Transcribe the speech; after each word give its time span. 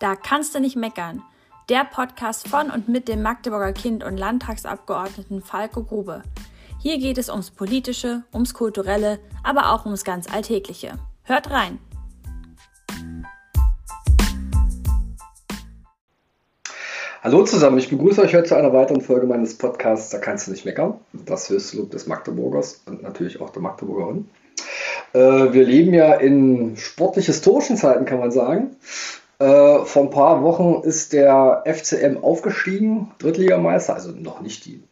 Da 0.00 0.16
kannst 0.16 0.54
du 0.54 0.60
nicht 0.60 0.74
meckern. 0.74 1.22
Der 1.68 1.84
Podcast 1.84 2.48
von 2.48 2.68
und 2.70 2.88
mit 2.88 3.06
dem 3.06 3.22
Magdeburger 3.22 3.72
Kind 3.72 4.02
und 4.02 4.16
Landtagsabgeordneten 4.16 5.40
Falco 5.40 5.84
Grube. 5.84 6.22
Hier 6.80 6.98
geht 6.98 7.16
es 7.16 7.30
ums 7.30 7.52
Politische, 7.52 8.24
ums 8.34 8.54
Kulturelle, 8.54 9.20
aber 9.44 9.72
auch 9.72 9.84
ums 9.86 10.02
ganz 10.02 10.26
Alltägliche. 10.32 10.98
Hört 11.22 11.50
rein! 11.50 11.78
Hallo 17.22 17.44
zusammen, 17.44 17.78
ich 17.78 17.88
begrüße 17.88 18.20
euch 18.20 18.34
heute 18.34 18.48
zu 18.48 18.56
einer 18.56 18.72
weiteren 18.72 19.00
Folge 19.00 19.26
meines 19.26 19.56
Podcasts 19.56 20.10
Da 20.10 20.18
kannst 20.18 20.48
du 20.48 20.50
nicht 20.50 20.64
meckern. 20.64 20.94
Das 21.12 21.48
höchste 21.48 21.76
Lob 21.76 21.92
des 21.92 22.08
Magdeburgers 22.08 22.82
und 22.86 23.02
natürlich 23.02 23.40
auch 23.40 23.50
der 23.50 23.62
Magdeburgerin. 23.62 24.28
Äh, 25.12 25.52
wir 25.52 25.64
leben 25.64 25.94
ja 25.94 26.14
in 26.14 26.76
sportlich-historischen 26.76 27.76
Zeiten, 27.76 28.04
kann 28.04 28.18
man 28.18 28.32
sagen. 28.32 28.76
Äh, 29.44 29.84
vor 29.84 30.04
ein 30.04 30.10
paar 30.10 30.42
Wochen 30.42 30.80
ist 30.88 31.12
der 31.12 31.64
FCM 31.66 32.24
aufgestiegen, 32.24 33.10
Drittligameister, 33.18 33.92
also 33.92 34.10
noch 34.10 34.40
nicht 34.40 34.64
die, 34.64 34.82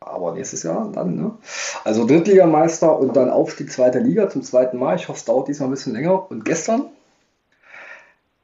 aber 0.00 0.32
nächstes 0.32 0.62
Jahr 0.62 0.90
dann. 0.90 1.16
Ne? 1.16 1.32
Also 1.84 2.06
Drittligameister 2.06 2.98
und 2.98 3.14
dann 3.14 3.28
Aufstieg 3.28 3.70
zweiter 3.70 4.00
Liga 4.00 4.30
zum 4.30 4.42
zweiten 4.42 4.78
Mal. 4.78 4.96
Ich 4.96 5.08
hoffe, 5.08 5.18
es 5.18 5.26
dauert 5.26 5.48
diesmal 5.48 5.68
ein 5.68 5.72
bisschen 5.72 5.92
länger. 5.92 6.30
Und 6.30 6.46
gestern 6.46 6.86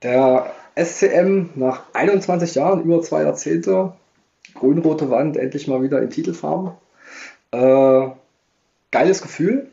der 0.03 0.53
SCM 0.75 1.49
nach 1.55 1.85
21 1.95 2.55
Jahren, 2.55 2.83
über 2.83 3.01
zwei 3.01 3.23
Jahrzehnte, 3.23 3.95
grün-rote 4.53 5.09
Wand, 5.09 5.39
endlich 5.39 5.69
mal 5.69 5.81
wieder 5.81 6.03
in 6.03 6.11
Titelfarben. 6.11 6.73
Äh, 7.53 8.09
geiles 8.91 9.23
Gefühl. 9.23 9.71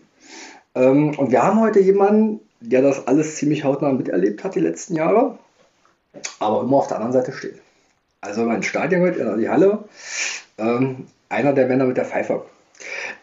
Ähm, 0.75 1.19
und 1.19 1.31
wir 1.31 1.43
haben 1.43 1.59
heute 1.59 1.81
jemanden, 1.81 2.39
der 2.61 2.81
das 2.81 3.05
alles 3.05 3.35
ziemlich 3.35 3.65
hautnah 3.65 3.91
miterlebt 3.91 4.45
hat 4.45 4.55
die 4.55 4.61
letzten 4.61 4.95
Jahre 4.95 5.39
aber 6.39 6.61
immer 6.61 6.77
auf 6.77 6.87
der 6.87 6.97
anderen 6.97 7.13
Seite 7.13 7.31
steht. 7.31 7.61
Also 8.21 8.41
wenn 8.41 8.47
man 8.47 8.57
ins 8.57 8.67
Stadion 8.67 9.03
geht, 9.03 9.17
in 9.17 9.37
die 9.37 9.49
Halle, 9.49 9.83
ähm, 10.57 11.07
einer 11.29 11.53
der 11.53 11.67
Männer 11.67 11.85
mit 11.85 11.97
der 11.97 12.05
Pfeife. 12.05 12.45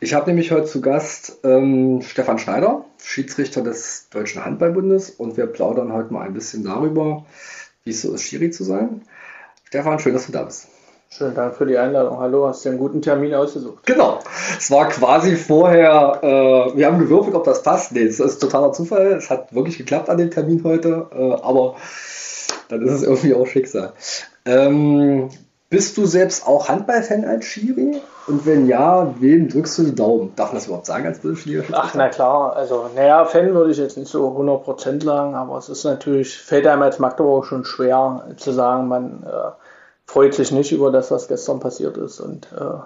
Ich 0.01 0.15
habe 0.15 0.29
nämlich 0.31 0.51
heute 0.51 0.67
zu 0.67 0.81
Gast 0.81 1.39
ähm, 1.45 2.03
Stefan 2.03 2.39
Schneider, 2.39 2.85
Schiedsrichter 3.03 3.63
des 3.63 4.09
Deutschen 4.11 4.45
Handballbundes 4.45 5.11
und 5.11 5.37
wir 5.37 5.47
plaudern 5.47 5.93
heute 5.93 6.13
mal 6.13 6.27
ein 6.27 6.35
bisschen 6.35 6.65
darüber, 6.65 7.25
wie 7.85 7.91
es 7.91 8.03
so 8.03 8.13
ist, 8.15 8.23
Schiri 8.23 8.51
zu 8.51 8.65
sein. 8.65 9.03
Stefan, 9.65 9.99
schön, 9.99 10.15
dass 10.15 10.27
du 10.27 10.33
da 10.33 10.43
bist. 10.43 10.69
Schönen 11.13 11.35
Dank 11.35 11.57
für 11.57 11.67
die 11.67 11.77
Einladung. 11.77 12.19
Hallo, 12.19 12.47
hast 12.47 12.65
du 12.65 12.69
einen 12.69 12.79
guten 12.79 13.03
Termin 13.03 13.35
ausgesucht? 13.35 13.85
Genau. 13.85 14.21
Es 14.57 14.71
war 14.71 14.89
quasi 14.89 15.35
vorher, 15.35 16.21
äh, 16.23 16.77
wir 16.77 16.87
haben 16.87 17.01
gewürfelt, 17.01 17.35
ob 17.35 17.45
das 17.45 17.63
passt. 17.63 17.93
Nee, 17.93 18.05
es 18.05 18.21
ist 18.21 18.39
totaler 18.39 18.73
Zufall. 18.73 19.13
Es 19.13 19.29
hat 19.29 19.53
wirklich 19.53 19.77
geklappt 19.77 20.09
an 20.09 20.19
dem 20.19 20.31
Termin 20.31 20.63
heute, 20.63 21.09
äh, 21.13 21.33
aber 21.43 21.77
dann 22.71 22.83
ist 22.83 22.93
es 22.93 23.03
irgendwie 23.03 23.35
auch 23.35 23.47
Schicksal. 23.47 23.93
Ähm, 24.45 25.31
bist 25.71 25.97
du 25.97 26.05
selbst 26.05 26.47
auch 26.47 26.69
Handballfan 26.69 27.25
als 27.25 27.45
Schiri? 27.45 28.01
Und 28.27 28.45
wenn 28.45 28.67
ja, 28.67 29.15
wem 29.21 29.49
drückst 29.49 29.79
du 29.79 29.83
die 29.85 29.95
Daumen? 29.95 30.33
Darf 30.37 30.49
man 30.49 30.57
das 30.57 30.67
überhaupt 30.67 30.87
sagen 30.87 31.07
als 31.07 31.21
Bundesliga? 31.21 31.63
Ach, 31.73 31.95
na 31.95 32.09
klar. 32.09 32.57
Also, 32.57 32.91
naja, 32.95 33.25
Fan 33.25 33.55
würde 33.55 33.71
ich 33.71 33.79
jetzt 33.79 33.97
nicht 33.97 34.11
so 34.11 34.29
100% 34.37 35.05
sagen, 35.05 35.35
aber 35.35 35.59
es 35.59 35.69
ist 35.69 35.85
natürlich, 35.85 36.39
fällt 36.39 36.67
einem 36.67 36.83
als 36.83 36.99
Magdeburg 36.99 37.47
schon 37.47 37.65
schwer 37.65 38.27
zu 38.37 38.53
sagen, 38.53 38.89
man 38.89 39.23
äh, 39.25 39.51
freut 40.07 40.35
sich 40.35 40.51
nicht 40.51 40.73
über 40.73 40.91
das, 40.91 41.11
was 41.13 41.29
gestern 41.29 41.61
passiert 41.61 41.97
ist. 41.97 42.19
Und 42.19 42.49
äh, 42.53 42.81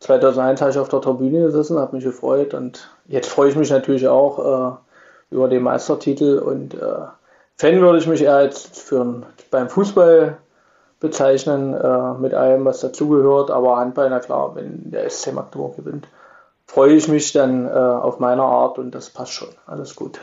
2001 0.00 0.60
habe 0.60 0.70
ich 0.70 0.78
auf 0.78 0.88
der 0.90 1.00
Tribüne 1.00 1.46
gesessen, 1.46 1.78
habe 1.78 1.96
mich 1.96 2.04
gefreut 2.04 2.54
und 2.54 2.90
jetzt 3.06 3.28
freue 3.28 3.48
ich 3.48 3.56
mich 3.56 3.70
natürlich 3.70 4.06
auch 4.06 4.38
äh, 4.72 5.34
über 5.34 5.48
den 5.48 5.62
Meistertitel 5.62 6.38
und 6.38 6.74
äh, 6.74 7.06
Fan 7.58 7.80
würde 7.80 7.98
ich 7.98 8.06
mich 8.06 8.22
eher 8.22 8.42
jetzt 8.42 8.78
für 8.78 9.22
beim 9.50 9.68
Fußball 9.68 10.38
bezeichnen, 11.00 11.74
äh, 11.74 12.14
mit 12.14 12.32
allem, 12.34 12.64
was 12.64 12.80
dazugehört. 12.80 13.50
Aber 13.50 13.76
Handball, 13.76 14.10
na 14.10 14.20
klar, 14.20 14.54
wenn 14.54 14.90
der 14.90 15.08
SC 15.08 15.32
Magdeburg 15.32 15.76
gewinnt, 15.76 16.08
freue 16.66 16.94
ich 16.94 17.08
mich 17.08 17.32
dann 17.32 17.66
äh, 17.66 17.70
auf 17.70 18.20
meine 18.20 18.42
Art 18.42 18.78
und 18.78 18.94
das 18.94 19.10
passt 19.10 19.32
schon. 19.32 19.48
Alles 19.66 19.96
gut. 19.96 20.20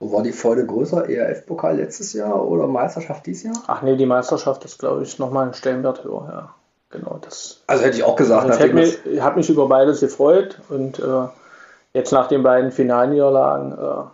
Wo 0.00 0.12
war 0.12 0.22
die 0.22 0.32
Freude 0.32 0.64
größer? 0.64 1.08
ERF-Pokal 1.08 1.76
letztes 1.76 2.12
Jahr 2.12 2.46
oder 2.46 2.66
Meisterschaft 2.66 3.26
dieses 3.26 3.42
Jahr? 3.42 3.54
Ach 3.66 3.82
nee, 3.82 3.96
die 3.96 4.06
Meisterschaft 4.06 4.64
ist, 4.64 4.78
glaube 4.78 5.02
ich, 5.02 5.18
nochmal 5.18 5.48
ein 5.48 5.54
Stellenwert 5.54 6.04
höher, 6.04 6.28
ja. 6.30 6.54
Genau, 6.90 7.18
das. 7.20 7.62
Also 7.66 7.84
hätte 7.84 7.98
ich 7.98 8.04
auch 8.04 8.16
gesagt. 8.16 8.48
Also 8.48 8.64
ich 8.64 9.20
habe 9.20 9.36
mich, 9.36 9.50
über 9.50 9.68
beides 9.68 10.00
gefreut 10.00 10.58
und 10.70 10.98
äh, 10.98 11.28
jetzt 11.92 12.12
nach 12.12 12.28
den 12.28 12.42
beiden 12.42 12.70
Finalniederlagen 12.70 13.72
äh, 13.72 14.04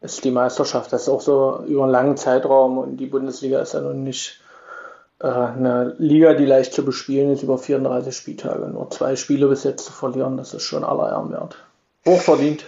ist 0.00 0.24
die 0.24 0.30
Meisterschaft. 0.30 0.92
Das 0.92 1.02
ist 1.02 1.08
auch 1.08 1.20
so 1.20 1.62
über 1.66 1.84
einen 1.84 1.92
langen 1.92 2.16
Zeitraum 2.16 2.78
und 2.78 2.96
die 2.98 3.06
Bundesliga 3.06 3.60
ist 3.60 3.74
ja 3.74 3.80
nun 3.80 4.04
nicht 4.04 4.40
äh, 5.20 5.26
eine 5.26 5.94
Liga, 5.98 6.34
die 6.34 6.46
leicht 6.46 6.72
zu 6.72 6.84
bespielen 6.84 7.32
ist 7.32 7.42
über 7.42 7.58
34 7.58 8.16
Spieltage. 8.16 8.68
Nur 8.68 8.90
zwei 8.90 9.16
Spiele 9.16 9.48
bis 9.48 9.64
jetzt 9.64 9.86
zu 9.86 9.92
verlieren, 9.92 10.36
das 10.36 10.54
ist 10.54 10.62
schon 10.62 10.84
aller 10.84 11.10
Ehren 11.10 11.32
wert. 11.32 11.56
Hochverdient. 12.06 12.64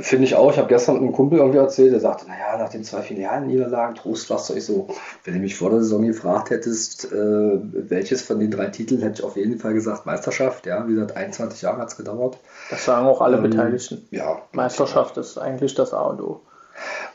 Finde 0.00 0.24
ich 0.24 0.34
auch. 0.34 0.50
Ich 0.50 0.58
habe 0.58 0.66
gestern 0.66 0.96
einem 0.96 1.12
Kumpel 1.12 1.38
irgendwie 1.38 1.58
erzählt, 1.58 1.92
der 1.92 2.00
sagte, 2.00 2.26
naja, 2.26 2.58
nach 2.58 2.68
den 2.68 2.82
zwei 2.82 3.00
Filialen-Niederlagen, 3.00 3.94
Trostpflaster, 3.94 4.56
ich 4.56 4.64
so, 4.64 4.88
wenn 5.22 5.34
du 5.34 5.40
mich 5.40 5.54
vor 5.54 5.70
der 5.70 5.80
Saison 5.80 6.04
gefragt 6.04 6.50
hättest, 6.50 7.12
äh, 7.12 7.58
welches 7.72 8.22
von 8.22 8.40
den 8.40 8.50
drei 8.50 8.66
Titeln, 8.66 9.02
hätte 9.02 9.20
ich 9.20 9.24
auf 9.24 9.36
jeden 9.36 9.60
Fall 9.60 9.74
gesagt 9.74 10.04
Meisterschaft. 10.04 10.66
Ja, 10.66 10.88
wie 10.88 10.94
gesagt, 10.94 11.16
21 11.16 11.62
Jahre 11.62 11.78
hat 11.78 11.88
es 11.88 11.96
gedauert. 11.96 12.38
Das 12.70 12.84
sagen 12.84 13.06
auch 13.06 13.20
alle 13.20 13.36
ähm, 13.36 13.44
Beteiligten. 13.44 14.08
Ja. 14.10 14.42
Meisterschaft 14.50 15.16
ist 15.16 15.38
eigentlich 15.38 15.76
das 15.76 15.94
A 15.94 16.02
und 16.02 16.22
O. 16.22 16.40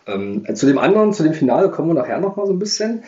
Ähm, 0.07 0.46
zu 0.56 0.66
dem 0.66 0.78
anderen, 0.78 1.12
zu 1.12 1.23
dem 1.23 1.34
Finale 1.34 1.69
kommen 1.69 1.90
wir 1.90 2.02
nachher 2.02 2.19
noch 2.19 2.38
mal 2.38 2.47
so 2.47 2.53
ein 2.53 2.59
bisschen. 2.59 3.03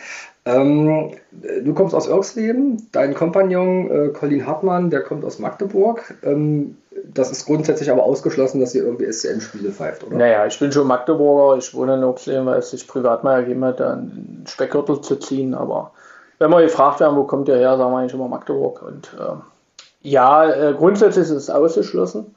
Ähm, 0.46 1.10
du 1.32 1.74
kommst 1.74 1.94
aus 1.94 2.06
Irksleben, 2.06 2.88
dein 2.92 3.14
Kompagnon 3.14 3.90
äh, 3.90 4.08
Colin 4.10 4.46
Hartmann, 4.46 4.90
der 4.90 5.02
kommt 5.02 5.24
aus 5.24 5.40
Magdeburg. 5.40 6.14
Ähm, 6.22 6.76
das 7.12 7.32
ist 7.32 7.46
grundsätzlich 7.46 7.90
aber 7.90 8.04
ausgeschlossen, 8.04 8.60
dass 8.60 8.74
ihr 8.74 8.84
irgendwie 8.84 9.10
SCM-Spiele 9.10 9.70
pfeift, 9.70 10.04
oder? 10.04 10.16
Naja, 10.16 10.46
ich 10.46 10.58
bin 10.58 10.70
schon 10.70 10.86
Magdeburger, 10.86 11.58
ich 11.58 11.74
wohne 11.74 11.94
in 11.94 12.02
Irksleben, 12.02 12.46
weil 12.46 12.60
es 12.60 12.70
sich 12.70 12.86
privat 12.86 13.24
mal 13.24 13.40
ergeben 13.40 13.64
hat, 13.64 13.80
einen 13.80 14.44
Speckgürtel 14.46 15.00
zu 15.00 15.16
ziehen. 15.16 15.52
Aber 15.54 15.90
wenn 16.38 16.50
wir 16.50 16.62
gefragt 16.62 17.00
werden, 17.00 17.16
wo 17.16 17.24
kommt 17.24 17.48
ihr 17.48 17.56
her, 17.56 17.76
sagen 17.76 17.92
wir 17.92 17.98
eigentlich 17.98 18.14
immer 18.14 18.28
Magdeburg. 18.28 18.82
Und 18.82 19.16
äh, 19.18 19.34
ja, 20.02 20.48
äh, 20.48 20.74
grundsätzlich 20.74 21.24
ist 21.24 21.30
es 21.30 21.50
ausgeschlossen. 21.50 22.36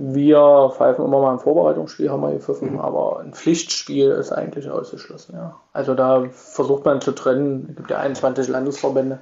Wir 0.00 0.72
pfeifen 0.76 1.04
immer 1.04 1.20
mal 1.20 1.32
ein 1.32 1.40
Vorbereitungsspiel, 1.40 2.08
haben 2.08 2.22
wir 2.22 2.30
gepfiffen, 2.30 2.74
mhm. 2.74 2.78
aber 2.80 3.18
ein 3.18 3.34
Pflichtspiel 3.34 4.10
ist 4.10 4.30
eigentlich 4.30 4.70
ausgeschlossen. 4.70 5.34
Ja. 5.34 5.56
Also 5.72 5.94
da 5.94 6.24
versucht 6.30 6.84
man 6.84 7.00
zu 7.00 7.12
trennen, 7.12 7.66
es 7.70 7.76
gibt 7.76 7.90
ja 7.90 7.98
21 7.98 8.46
Landesverbände, 8.46 9.18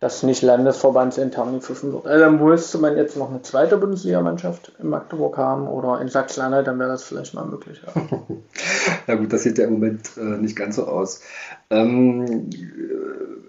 dass 0.00 0.22
nicht 0.22 0.42
landesverbandsintern 0.42 1.54
gepfiffen 1.54 1.92
wird. 1.92 2.06
Also 2.06 2.24
dann 2.24 2.42
müsste 2.42 2.78
man 2.78 2.96
jetzt 2.96 3.16
noch 3.16 3.28
eine 3.30 3.42
zweite 3.42 3.76
Bundesligamannschaft 3.76 4.72
in 4.78 4.88
Magdeburg 4.88 5.36
haben 5.36 5.66
oder 5.66 6.00
in 6.00 6.08
Sachsen-Anhalt, 6.08 6.68
dann 6.68 6.78
wäre 6.78 6.90
das 6.90 7.02
vielleicht 7.02 7.34
mal 7.34 7.44
möglich. 7.44 7.82
Ja. 7.84 8.02
ja 9.08 9.14
gut, 9.16 9.32
das 9.32 9.42
sieht 9.42 9.58
ja 9.58 9.64
im 9.64 9.74
Moment 9.74 10.16
äh, 10.16 10.20
nicht 10.20 10.56
ganz 10.56 10.76
so 10.76 10.86
aus. 10.86 11.20
Ähm, 11.68 12.48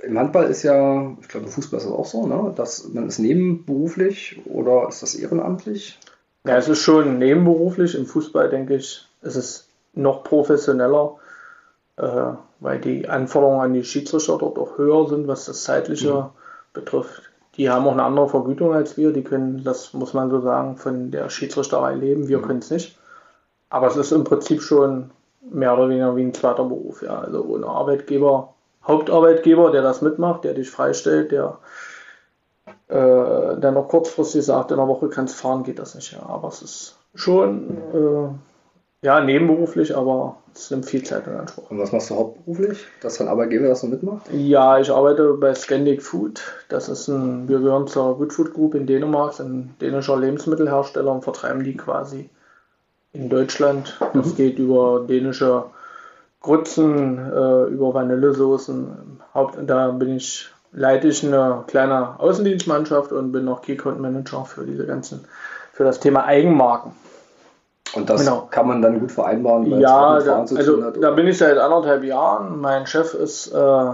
Im 0.04 0.20
Handball 0.20 0.50
ist 0.50 0.64
ja, 0.64 1.16
ich 1.22 1.28
glaube 1.30 1.46
im 1.46 1.52
Fußball 1.52 1.78
ist 1.80 1.86
das 1.86 1.94
auch 1.94 2.06
so, 2.06 2.26
ne? 2.26 2.52
dass 2.56 2.90
man 2.90 3.08
ist 3.08 3.20
nebenberuflich 3.20 4.42
oder 4.46 4.90
ist 4.90 5.04
das 5.04 5.16
ehrenamtlich? 5.16 6.00
Ja, 6.46 6.58
es 6.58 6.70
ist 6.70 6.80
schon 6.80 7.20
nebenberuflich. 7.20 7.96
Im 7.96 8.06
Fußball, 8.06 8.50
denke 8.50 8.76
ich, 8.76 9.06
ist 9.22 9.36
es 9.36 9.70
noch 9.94 10.24
professioneller, 10.24 11.16
äh, 11.98 12.34
weil 12.60 12.80
die 12.80 13.08
Anforderungen 13.08 13.62
an 13.62 13.74
die 13.74 13.84
Schiedsrichter 13.84 14.38
dort 14.38 14.58
auch 14.58 14.78
höher 14.78 15.08
sind, 15.10 15.28
was 15.28 15.46
das 15.46 15.64
Zeitliche 15.64 16.14
mhm. 16.14 16.30
betrifft. 16.74 17.24
Die 17.58 17.70
haben 17.70 17.86
auch 17.88 17.92
eine 17.92 18.04
andere 18.04 18.30
Vergütung 18.30 18.74
als 18.74 18.96
wir. 18.96 19.12
Die 19.12 19.24
können, 19.24 19.64
das 19.64 19.94
muss 19.94 20.14
man 20.14 20.30
so 20.30 20.40
sagen, 20.42 20.78
von 20.78 21.12
der 21.12 21.30
Schiedsrichterei 21.30 21.96
leben. 21.96 22.28
Wir 22.28 22.38
mhm. 22.38 22.44
können 22.44 22.60
es 22.60 22.72
nicht. 22.72 22.98
Aber 23.70 23.88
es 23.88 23.98
ist 23.98 24.12
im 24.12 24.24
Prinzip 24.24 24.62
schon 24.62 25.12
mehr 25.42 25.74
oder 25.74 25.90
weniger 25.90 26.16
wie 26.16 26.24
ein 26.24 26.34
zweiter 26.34 26.64
Beruf. 26.64 27.02
Ja. 27.02 27.20
Also 27.20 27.44
ohne 27.44 27.68
Arbeitgeber, 27.68 28.54
Hauptarbeitgeber, 28.88 29.72
der 29.72 29.82
das 29.82 30.02
mitmacht, 30.02 30.44
der 30.44 30.54
dich 30.54 30.70
freistellt, 30.70 31.32
der 31.32 31.58
äh, 32.90 33.60
der 33.60 33.72
noch 33.72 33.88
kurzfristig 33.88 34.44
sagt, 34.44 34.72
in 34.72 34.80
einer 34.80 34.88
Woche 34.88 35.10
kannst 35.10 35.36
fahren, 35.36 35.64
geht 35.64 35.80
das 35.80 35.96
nicht. 35.96 36.12
Ja. 36.12 36.28
Aber 36.28 36.48
es 36.48 36.62
ist 36.62 36.98
schon 37.14 37.78
äh, 37.94 39.06
ja, 39.06 39.22
nebenberuflich, 39.22 39.96
aber 39.96 40.38
es 40.54 40.72
nimmt 40.72 40.86
viel 40.86 41.04
Zeit 41.04 41.26
in 41.28 41.34
Anspruch. 41.34 41.70
Und 41.70 41.80
was 41.80 41.92
machst 41.92 42.10
du 42.10 42.16
hauptberuflich, 42.16 42.86
dass 43.02 43.18
dein 43.18 43.28
Arbeitgeber 43.28 43.68
das 43.68 43.82
so 43.82 43.88
mitmacht? 43.88 44.24
Ja, 44.34 44.80
ich 44.80 44.92
arbeite 44.92 45.34
bei 45.36 45.54
Scandic 45.54 46.02
Food. 46.02 46.42
Das 46.68 46.90
ist 46.90 47.08
ein, 47.08 47.48
wir 47.48 47.60
gehören 47.60 47.88
zur 47.88 48.18
Good 48.18 48.34
Food 48.34 48.54
Group 48.54 48.76
in 48.76 48.88
Dänemark, 48.88 49.40
ein 49.40 49.76
dänischer 49.80 50.18
Lebensmittelhersteller 50.18 51.12
und 51.12 51.24
vertreiben 51.24 51.64
die 51.64 51.78
quasi 51.78 52.30
in 53.14 53.30
Deutschland. 53.30 54.00
Das 54.14 54.34
mhm. 54.34 54.36
geht 54.36 54.60
über 54.60 55.06
dänische 55.08 55.66
Grützen, 56.42 57.20
äh, 57.20 57.64
über 57.66 57.94
Vanillesoßen. 57.94 59.22
Haupt, 59.34 59.58
da 59.66 59.92
bin 59.92 60.16
ich 60.16 60.50
leite 60.72 61.08
ich 61.08 61.26
eine 61.26 61.64
kleine 61.68 62.20
Außendienstmannschaft 62.20 63.12
und 63.12 63.32
bin 63.32 63.46
noch 63.46 63.62
Key 63.62 63.74
Account 63.74 64.00
Manager 64.00 64.46
für 64.46 64.66
diese 64.66 64.86
ganzen, 64.86 65.26
für 65.74 65.84
das 65.84 66.00
Thema 66.00 66.26
Eigenmarken. 66.26 66.92
Und 67.96 68.10
das 68.10 68.22
genau. 68.22 68.48
kann 68.52 68.68
man 68.68 68.82
dann 68.82 69.00
gut 69.00 69.12
vereinbaren, 69.12 69.70
weil 69.72 69.82
ja, 69.82 70.20
da, 70.20 70.40
also 70.42 70.84
hat, 70.84 71.02
da 71.02 71.12
bin 71.12 71.28
ich 71.28 71.40
seit 71.40 71.58
anderthalb 71.58 72.04
Jahren. 72.04 72.60
Mein 72.60 72.86
Chef 72.86 73.16
ist 73.16 73.48
äh, 73.48 73.92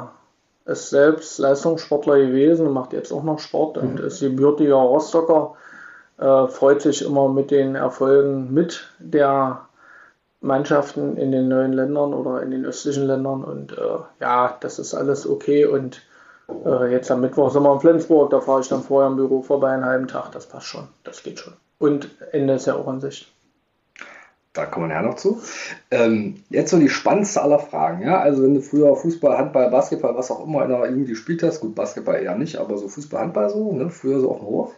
ist 0.65 0.89
selbst 0.89 1.37
Leistungssportler 1.37 2.17
gewesen 2.17 2.67
und 2.67 2.73
macht 2.73 2.93
jetzt 2.93 3.11
auch 3.11 3.23
noch 3.23 3.39
Sport 3.39 3.77
und 3.77 3.99
ist 3.99 4.19
gebürtiger 4.19 4.75
Rostocker. 4.75 5.53
Äh, 6.17 6.47
freut 6.47 6.81
sich 6.81 7.05
immer 7.05 7.29
mit 7.29 7.51
den 7.51 7.75
Erfolgen 7.75 8.53
mit 8.53 8.87
der 8.99 9.61
Mannschaften 10.41 11.17
in 11.17 11.31
den 11.31 11.49
neuen 11.49 11.73
Ländern 11.73 12.13
oder 12.13 12.41
in 12.41 12.51
den 12.51 12.65
östlichen 12.65 13.05
Ländern. 13.05 13.43
Und 13.43 13.73
äh, 13.73 13.99
ja, 14.19 14.57
das 14.59 14.79
ist 14.79 14.95
alles 14.95 15.29
okay. 15.29 15.65
Und 15.65 16.01
äh, 16.65 16.91
jetzt 16.91 17.11
am 17.11 17.21
Mittwoch 17.21 17.51
sind 17.51 17.63
wir 17.63 17.73
in 17.73 17.79
Flensburg, 17.79 18.29
da 18.29 18.41
fahre 18.41 18.61
ich 18.61 18.67
dann 18.67 18.83
vorher 18.83 19.09
im 19.09 19.15
Büro 19.15 19.41
vorbei 19.41 19.71
einen 19.71 19.85
halben 19.85 20.07
Tag. 20.07 20.31
Das 20.31 20.47
passt 20.47 20.67
schon, 20.67 20.87
das 21.03 21.23
geht 21.23 21.39
schon. 21.39 21.53
Und 21.77 22.09
Ende 22.31 22.53
ist 22.53 22.67
ja 22.67 22.75
auch 22.75 22.87
an 22.87 23.01
sich. 23.01 23.31
Da 24.53 24.65
kommen 24.65 24.87
wir 24.87 24.95
nachher 24.95 25.09
noch 25.09 25.17
zu. 25.17 25.41
Ähm, 25.91 26.43
jetzt 26.49 26.71
so 26.71 26.79
die 26.79 26.87
spannendste 26.87 27.41
aller 27.41 27.59
Fragen. 27.59 28.03
Ja? 28.03 28.21
Also 28.21 28.41
wenn 28.41 28.53
du 28.53 28.61
früher 28.61 28.95
Fußball, 28.95 29.37
Handball, 29.37 29.69
Basketball, 29.69 30.15
was 30.15 30.31
auch 30.31 30.45
immer 30.45 30.63
in 30.63 30.69
der 30.69 30.89
Jugend 30.89 31.09
gespielt 31.09 31.43
hast, 31.43 31.59
gut, 31.59 31.75
Basketball 31.75 32.21
eher 32.21 32.35
nicht, 32.35 32.55
aber 32.55 32.77
so 32.77 32.87
Fußball, 32.87 33.21
Handball 33.21 33.49
so, 33.49 33.73
ne? 33.73 33.89
früher 33.89 34.21
so 34.21 34.31
auf 34.31 34.39
dem 34.39 34.47
Hof. 34.47 34.73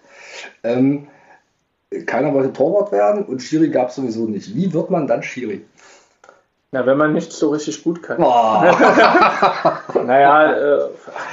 Ähm, 0.63 1.07
keiner 2.07 2.33
wollte 2.33 2.53
Torwart 2.53 2.91
werden 2.91 3.23
und 3.23 3.41
Schiri 3.41 3.69
gab 3.69 3.89
es 3.89 3.95
sowieso 3.95 4.25
nicht. 4.25 4.55
Wie 4.55 4.73
wird 4.73 4.89
man 4.89 5.05
dann 5.05 5.21
Schiri? 5.21 5.63
Na, 6.71 6.85
wenn 6.85 6.97
man 6.97 7.13
nicht 7.13 7.31
so 7.31 7.49
richtig 7.51 7.83
gut 7.83 8.03
kann. 8.03 8.17
Oh. 8.19 8.23
naja, 10.05 10.51
äh, 10.51 10.89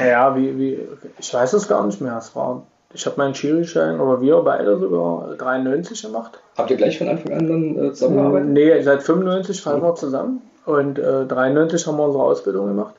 ja, 0.08 0.36
wie, 0.36 0.58
wie, 0.58 0.88
ich 1.18 1.34
weiß 1.34 1.54
es 1.54 1.66
gar 1.66 1.84
nicht 1.84 2.00
mehr. 2.00 2.16
Es 2.16 2.36
war, 2.36 2.62
ich 2.92 3.04
habe 3.04 3.16
meinen 3.16 3.34
Schiri-Schein, 3.34 3.98
oder 3.98 4.20
wir 4.20 4.36
beide 4.42 4.78
sogar, 4.78 5.34
93 5.36 6.02
gemacht. 6.02 6.38
Habt 6.56 6.70
ihr 6.70 6.76
gleich 6.76 6.98
von 6.98 7.08
Anfang 7.08 7.32
an 7.32 7.48
dann 7.48 7.76
äh, 7.76 7.92
zusammengearbeitet? 7.92 8.48
Nee, 8.50 8.82
seit 8.82 9.02
95 9.02 9.60
fallen 9.60 9.82
wir 9.82 9.96
zusammen 9.96 10.42
und 10.66 11.00
äh, 11.00 11.26
93 11.26 11.84
haben 11.86 11.96
wir 11.96 12.04
unsere 12.04 12.22
Ausbildung 12.22 12.68
gemacht. 12.68 12.94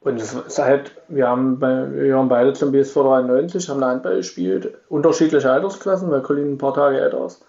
Und 0.00 0.20
es 0.20 0.34
ist 0.34 0.58
halt, 0.58 0.92
wir 1.08 1.26
haben, 1.26 1.58
bei, 1.58 1.90
wir 1.90 2.16
haben 2.16 2.28
beide 2.28 2.52
zum 2.52 2.70
BSV 2.70 2.94
93, 2.94 3.68
haben 3.70 3.80
da 3.80 3.88
Handball 3.88 4.16
gespielt, 4.16 4.74
unterschiedliche 4.88 5.50
Altersklassen, 5.50 6.10
weil 6.10 6.20
Colin 6.20 6.52
ein 6.52 6.58
paar 6.58 6.74
Tage 6.74 7.00
älter 7.00 7.24
ist. 7.24 7.42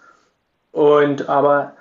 Und 0.72 1.28
aber 1.28 1.72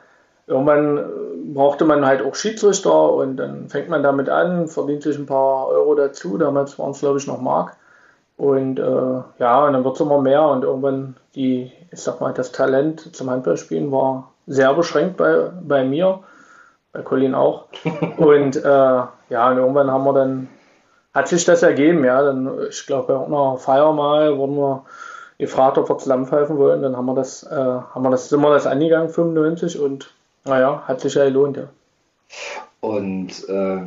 irgendwann 0.47 1.05
brauchte 1.53 1.85
man 1.85 2.05
halt 2.05 2.21
auch 2.21 2.35
Schiedsrichter 2.35 3.13
und 3.13 3.37
dann 3.37 3.69
fängt 3.69 3.89
man 3.89 4.03
damit 4.03 4.29
an, 4.29 4.67
verdient 4.67 5.03
sich 5.03 5.17
ein 5.17 5.25
paar 5.25 5.67
Euro 5.67 5.95
dazu. 5.95 6.37
Damals 6.37 6.79
waren 6.79 6.91
es, 6.91 6.99
glaube 6.99 7.19
ich, 7.19 7.27
noch 7.27 7.41
Mark. 7.41 7.75
Und 8.37 8.79
äh, 8.79 9.21
ja, 9.39 9.65
und 9.65 9.73
dann 9.73 9.83
wird 9.83 9.95
es 9.95 10.01
immer 10.01 10.21
mehr 10.21 10.43
und 10.47 10.63
irgendwann 10.63 11.15
die, 11.35 11.71
ich 11.91 11.99
sag 11.99 12.21
mal, 12.21 12.33
das 12.33 12.51
Talent 12.51 13.15
zum 13.15 13.29
Handballspielen 13.29 13.91
war 13.91 14.31
sehr 14.45 14.73
beschränkt 14.73 15.17
bei, 15.17 15.49
bei 15.61 15.83
mir, 15.83 16.19
bei 16.93 17.01
Colin 17.01 17.35
auch. 17.35 17.65
Und 18.17 18.55
äh, 18.55 19.01
ja, 19.29 19.51
und 19.51 19.57
irgendwann 19.57 19.91
haben 19.91 20.05
wir 20.05 20.13
dann 20.13 20.47
hat 21.13 21.27
sich 21.27 21.43
das 21.45 21.63
ergeben, 21.63 22.05
ja. 22.05 22.21
Dann, 22.21 22.49
ich 22.69 22.85
glaube, 22.85 23.13
bei 23.13 23.25
einer 23.25 23.57
Feier 23.57 23.91
mal 23.91 24.37
wurden 24.37 24.55
wir 24.55 24.85
gefragt, 25.39 25.77
ob 25.77 25.89
wir 25.89 25.97
zusammenpfeifen 25.97 26.57
wollen. 26.57 26.83
Dann 26.83 26.95
haben 26.95 27.07
wir 27.07 27.15
das, 27.15 27.43
äh, 27.43 27.55
haben 27.55 28.03
wir 28.03 28.11
das, 28.11 28.29
sind 28.29 28.39
wir 28.41 28.51
das 28.51 28.67
angegangen, 28.67 29.09
95 29.09 29.79
und 29.79 30.13
naja, 30.47 30.83
hat 30.87 31.01
sich 31.01 31.15
ja 31.15 31.25
gelohnt, 31.25 31.57
ja. 31.57 31.69
Und 32.79 33.49
äh, 33.49 33.81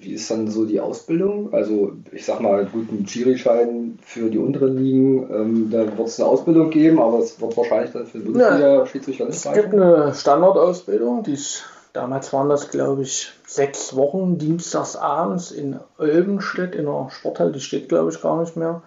wie 0.00 0.14
ist 0.14 0.30
dann 0.30 0.48
so 0.48 0.66
die 0.66 0.80
Ausbildung? 0.80 1.54
Also 1.54 1.92
ich 2.10 2.24
sag 2.24 2.40
mal, 2.40 2.66
gut, 2.66 2.90
ein 2.90 3.06
Schiri-Schein 3.06 3.98
für 4.02 4.30
die 4.30 4.38
unteren 4.38 4.76
Ligen, 4.76 5.30
ähm, 5.32 5.70
da 5.70 5.86
wird 5.96 6.08
es 6.08 6.18
eine 6.18 6.28
Ausbildung 6.28 6.70
geben, 6.70 7.00
aber 7.00 7.20
es 7.20 7.40
wird 7.40 7.56
wahrscheinlich 7.56 7.92
dann 7.92 8.06
für 8.06 8.18
den 8.18 8.32
Bundesliga-Schiedsrichter 8.32 9.26
nicht 9.26 9.38
sein. 9.38 9.54
Es 9.54 9.62
gibt 9.62 9.74
eine 9.74 10.12
Standardausbildung, 10.12 11.22
die 11.22 11.34
ist 11.34 11.64
Damals 11.92 12.32
waren 12.32 12.48
das, 12.48 12.70
glaube 12.70 13.02
ich, 13.02 13.32
sechs 13.46 13.94
Wochen 13.94 14.38
dienstags 14.38 14.96
abends 14.96 15.50
in 15.50 15.78
Olbenstedt 15.98 16.74
in 16.74 16.86
der 16.86 17.10
Sporthalle. 17.10 17.52
Die 17.52 17.60
steht, 17.60 17.90
glaube 17.90 18.10
ich, 18.10 18.22
gar 18.22 18.40
nicht 18.40 18.56
mehr. 18.56 18.82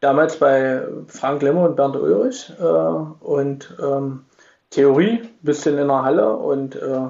Damals 0.00 0.36
bei 0.36 0.82
Frank 1.08 1.42
Lemmer 1.42 1.68
und 1.68 1.76
Bernd 1.76 1.96
Ulrich. 1.96 2.52
Äh, 2.58 2.62
und 2.62 3.76
ähm, 3.82 4.24
Theorie, 4.70 5.28
bisschen 5.42 5.78
in 5.78 5.88
der 5.88 6.02
Halle. 6.02 6.36
Und 6.36 6.76
äh, 6.76 7.08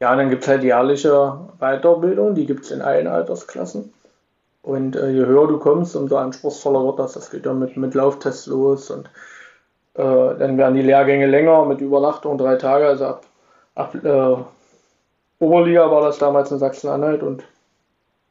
ja, 0.00 0.16
dann 0.16 0.30
gibt 0.30 0.42
es 0.42 0.48
halt 0.48 0.62
jährliche 0.62 1.38
Weiterbildung. 1.58 2.34
Die 2.34 2.46
gibt 2.46 2.64
es 2.64 2.70
in 2.70 2.82
allen 2.82 3.06
Altersklassen. 3.06 3.92
Und 4.62 4.96
äh, 4.96 5.10
je 5.10 5.26
höher 5.26 5.46
du 5.46 5.58
kommst, 5.58 5.94
umso 5.96 6.16
anspruchsvoller 6.16 6.84
wird 6.84 6.98
das. 6.98 7.12
Das 7.12 7.30
geht 7.30 7.46
ja 7.46 7.52
mit, 7.52 7.76
mit 7.76 7.94
Lauftests 7.94 8.46
los. 8.46 8.90
Und 8.90 9.08
äh, 9.94 10.38
dann 10.38 10.56
werden 10.56 10.74
die 10.74 10.82
Lehrgänge 10.82 11.26
länger 11.26 11.64
mit 11.66 11.80
Übernachtung 11.80 12.38
drei 12.38 12.56
Tage. 12.56 12.86
Also 12.86 13.06
ab, 13.06 13.26
ab 13.74 13.94
äh, 14.04 14.36
Oberliga 15.40 15.90
war 15.90 16.02
das 16.02 16.18
damals 16.18 16.50
in 16.50 16.58
Sachsen-Anhalt 16.58 17.22
und 17.22 17.44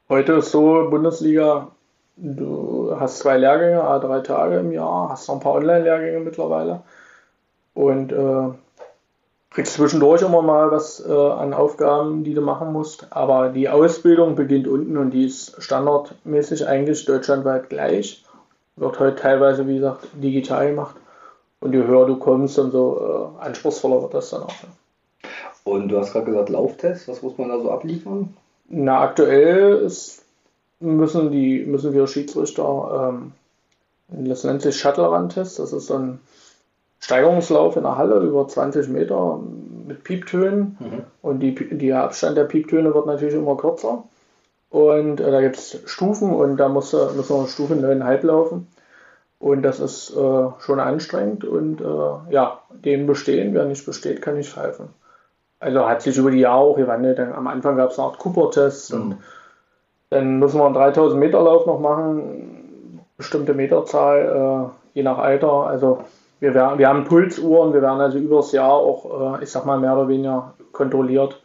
heute 0.10 0.34
ist 0.34 0.52
so 0.52 0.90
Bundesliga, 0.90 1.68
du 2.16 2.96
hast 3.00 3.20
zwei 3.20 3.38
Lehrgänge, 3.38 3.84
a 3.84 4.00
drei 4.00 4.22
Tage 4.22 4.58
im 4.58 4.72
Jahr, 4.72 5.10
hast 5.10 5.28
noch 5.28 5.36
ein 5.36 5.42
paar 5.42 5.54
Online-Lehrgänge 5.54 6.20
mittlerweile 6.22 6.82
und 7.74 8.12
äh, 8.12 8.50
kriegst 9.54 9.74
zwischendurch 9.74 10.22
immer 10.22 10.42
mal 10.42 10.72
was 10.72 11.06
äh, 11.06 11.12
an 11.12 11.54
Aufgaben, 11.54 12.24
die 12.24 12.34
du 12.34 12.42
machen 12.42 12.74
musst. 12.74 13.08
Aber 13.12 13.50
die 13.50 13.70
Ausbildung 13.70 14.36
beginnt 14.36 14.68
unten 14.68 14.98
und 14.98 15.12
die 15.12 15.26
ist 15.26 15.62
standardmäßig 15.62 16.68
eigentlich 16.68 17.06
deutschlandweit 17.06 17.70
gleich. 17.70 18.24
Wird 18.76 19.00
heute 19.00 19.16
teilweise, 19.16 19.68
wie 19.68 19.76
gesagt, 19.76 20.08
digital 20.14 20.70
gemacht. 20.70 20.96
Und 21.60 21.74
je 21.74 21.84
höher 21.84 22.08
du 22.08 22.18
kommst, 22.18 22.58
umso 22.60 23.32
äh, 23.40 23.46
anspruchsvoller 23.46 24.02
wird 24.02 24.14
das 24.16 24.32
dann 24.32 24.44
auch. 24.44 24.54
Und 25.64 25.90
du 25.90 25.98
hast 25.98 26.12
gerade 26.12 26.26
gesagt, 26.26 26.50
Lauftest, 26.50 27.08
was 27.08 27.22
muss 27.22 27.38
man 27.38 27.50
da 27.50 27.60
so 27.60 27.72
abliefern? 27.72 28.36
Na, 28.68 29.02
aktuell 29.02 29.78
ist, 29.78 30.26
müssen, 30.80 31.32
die, 31.32 31.64
müssen 31.66 31.94
wir 31.94 32.08
Schiedsrichter, 32.08 33.14
ähm, 33.14 33.32
das 34.10 34.44
nennt 34.44 34.62
sich 34.62 34.78
Shuttle-Run-Test, 34.78 35.60
das 35.60 35.72
ist 35.72 35.88
so 35.88 35.96
ein 35.96 36.20
Steigerungslauf 37.04 37.76
in 37.76 37.84
der 37.84 37.98
Halle 37.98 38.20
über 38.20 38.48
20 38.48 38.88
Meter 38.88 39.38
mit 39.86 40.06
Pieptönen 40.06 40.78
mhm. 40.80 41.04
und 41.22 41.42
die, 41.42 41.54
der 41.54 42.04
Abstand 42.04 42.38
der 42.38 42.46
Pieptöne 42.46 42.94
wird 42.94 43.08
natürlich 43.08 43.36
immer 43.36 43.58
kürzer. 43.58 44.06
Und 44.70 45.20
äh, 45.20 45.30
da 45.30 45.42
gibt 45.42 45.58
es 45.58 45.82
Stufen 45.86 46.34
und 46.34 46.56
da 46.56 46.70
muss, 46.70 46.94
müssen 46.94 47.36
wir 47.36 47.48
Stufe 47.48 47.74
9,5 47.74 48.26
laufen. 48.26 48.68
Und 49.38 49.64
das 49.64 49.82
ist 49.82 50.16
äh, 50.16 50.46
schon 50.60 50.80
anstrengend 50.80 51.44
und 51.44 51.82
äh, 51.82 52.34
ja, 52.34 52.62
den 52.70 53.06
bestehen, 53.06 53.54
wer 53.54 53.66
nicht 53.66 53.86
besteht, 53.86 54.22
kann 54.22 54.38
nicht 54.38 54.54
pfeifen. 54.54 54.88
Also 55.60 55.86
hat 55.86 56.02
sich 56.02 56.16
über 56.18 56.32
die 56.32 56.40
Jahre 56.40 56.62
auch 56.62 56.78
gewandelt. 56.78 57.20
Am 57.20 57.48
Anfang 57.48 57.76
gab 57.76 57.92
es 57.92 58.00
eine 58.00 58.08
Art 58.08 58.20
Cooper-Test 58.20 58.94
mhm. 58.94 59.02
und 59.02 59.18
dann 60.10 60.40
müssen 60.40 60.58
wir 60.58 60.66
einen 60.66 60.74
3000 60.74 61.20
Meter 61.20 61.44
Lauf 61.44 61.66
noch 61.66 61.82
machen, 61.82 63.02
bestimmte 63.18 63.54
Meterzahl, 63.54 64.72
äh, 64.72 64.98
je 64.98 65.04
nach 65.04 65.18
Alter. 65.18 65.68
Also 65.68 66.06
wir, 66.44 66.54
werden, 66.54 66.78
wir 66.78 66.90
haben 66.90 67.06
Pulsuhren, 67.06 67.74
wir 67.74 67.82
werden 67.82 68.02
also 68.02 68.18
übers 68.18 68.52
Jahr 68.52 68.74
auch, 68.74 69.40
äh, 69.40 69.44
ich 69.46 69.50
sag 69.50 69.66
mal, 69.66 69.80
mehr 69.80 69.94
oder 69.94 70.10
weniger 70.10 70.56
kontrolliert, 70.74 71.42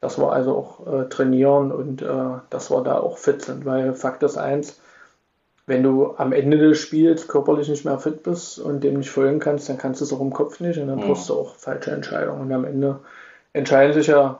dass 0.00 0.18
wir 0.18 0.30
also 0.30 0.56
auch 0.56 0.86
äh, 0.86 1.08
trainieren 1.08 1.72
und 1.72 2.00
äh, 2.00 2.06
dass 2.48 2.70
wir 2.70 2.80
da 2.82 2.96
auch 3.00 3.18
fit 3.18 3.42
sind. 3.42 3.64
Weil 3.64 3.92
Fakt 3.94 4.22
ist 4.22 4.36
eins, 4.36 4.80
wenn 5.66 5.82
du 5.82 6.14
am 6.16 6.32
Ende 6.32 6.58
des 6.58 6.78
Spiels 6.78 7.26
körperlich 7.26 7.68
nicht 7.68 7.84
mehr 7.84 7.98
fit 7.98 8.22
bist 8.22 8.60
und 8.60 8.84
dem 8.84 8.98
nicht 8.98 9.10
folgen 9.10 9.40
kannst, 9.40 9.68
dann 9.68 9.78
kannst 9.78 10.00
du 10.00 10.04
es 10.04 10.12
auch 10.12 10.20
im 10.20 10.32
Kopf 10.32 10.60
nicht 10.60 10.78
und 10.78 10.86
dann 10.86 10.98
mhm. 10.98 11.06
triffst 11.06 11.28
du 11.28 11.34
auch 11.34 11.56
falsche 11.56 11.90
Entscheidungen. 11.90 12.42
Und 12.42 12.52
am 12.52 12.64
Ende 12.64 13.00
entscheiden 13.52 13.94
sich 13.94 14.06
ja, 14.06 14.38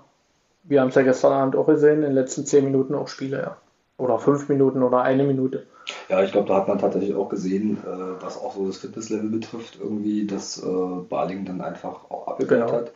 wir 0.63 0.83
haben 0.83 0.91
es 0.91 0.95
ja 0.95 1.03
gestern 1.03 1.33
Abend 1.33 1.57
auch 1.57 1.67
gesehen, 1.67 1.97
in 1.97 2.03
den 2.03 2.13
letzten 2.13 2.47
zehn 2.47 2.65
Minuten 2.65 2.95
auch 2.95 3.09
Spiele, 3.09 3.39
ja. 3.39 3.57
Oder 3.99 4.19
fünf 4.19 4.49
Minuten 4.49 4.83
oder 4.83 5.03
eine 5.03 5.25
Minute. 5.25 5.67
Ja, 6.09 6.23
ich 6.23 6.33
glaube, 6.33 6.49
da 6.49 6.57
hat 6.57 6.69
man 6.69 6.79
tatsächlich 6.79 7.15
auch 7.15 7.29
gesehen, 7.29 7.79
äh, 7.85 8.23
was 8.23 8.38
auch 8.38 8.55
so 8.55 8.67
das 8.67 8.79
Fitnesslevel 8.79 9.31
betrifft, 9.31 9.79
irgendwie, 9.81 10.26
dass 10.26 10.62
äh, 10.62 10.67
Baling 11.09 11.45
dann 11.45 11.61
einfach 11.61 12.11
auch 12.11 12.29
abgeklärt 12.29 12.67
genau. 12.67 12.79
hat. 12.79 12.93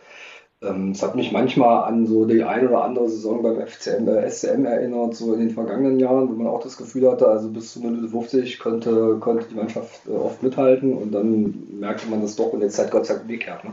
Ähm, 0.63 0.91
es 0.91 1.03
hat 1.03 1.15
mich 1.15 1.33
manchmal 1.33 1.85
an 1.85 2.07
so 2.07 2.27
die 2.27 2.45
ein 2.45 2.69
oder 2.69 2.85
andere 2.85 3.09
Saison 3.09 3.43
beim 3.43 3.67
FCM, 3.67 4.09
äh, 4.09 4.29
SCM 4.29 4.67
erinnert, 4.67 5.15
so 5.15 5.33
in 5.33 5.41
den 5.41 5.51
vergangenen 5.51 5.99
Jahren, 5.99 6.29
wo 6.29 6.35
man 6.35 6.49
auch 6.49 6.63
das 6.63 6.77
Gefühl 6.77 7.11
hatte, 7.11 7.29
also 7.29 7.49
bis 7.49 7.73
zu 7.73 7.81
Minute 7.81 8.09
50 8.09 8.59
konnte, 8.59 9.17
konnte 9.21 9.47
die 9.49 9.55
Mannschaft 9.55 10.07
äh, 10.07 10.13
oft 10.13 10.43
mithalten 10.43 10.93
und 10.93 11.13
dann 11.13 11.79
merkte 11.81 12.09
man 12.09 12.21
das 12.21 12.37
doch 12.37 12.53
und 12.53 12.61
jetzt 12.61 12.79
halt 12.79 12.91
Gott 12.91 13.07
sei 13.07 13.15
Dank 13.15 13.25
umgekehrt. 13.25 13.65
Ne? 13.65 13.71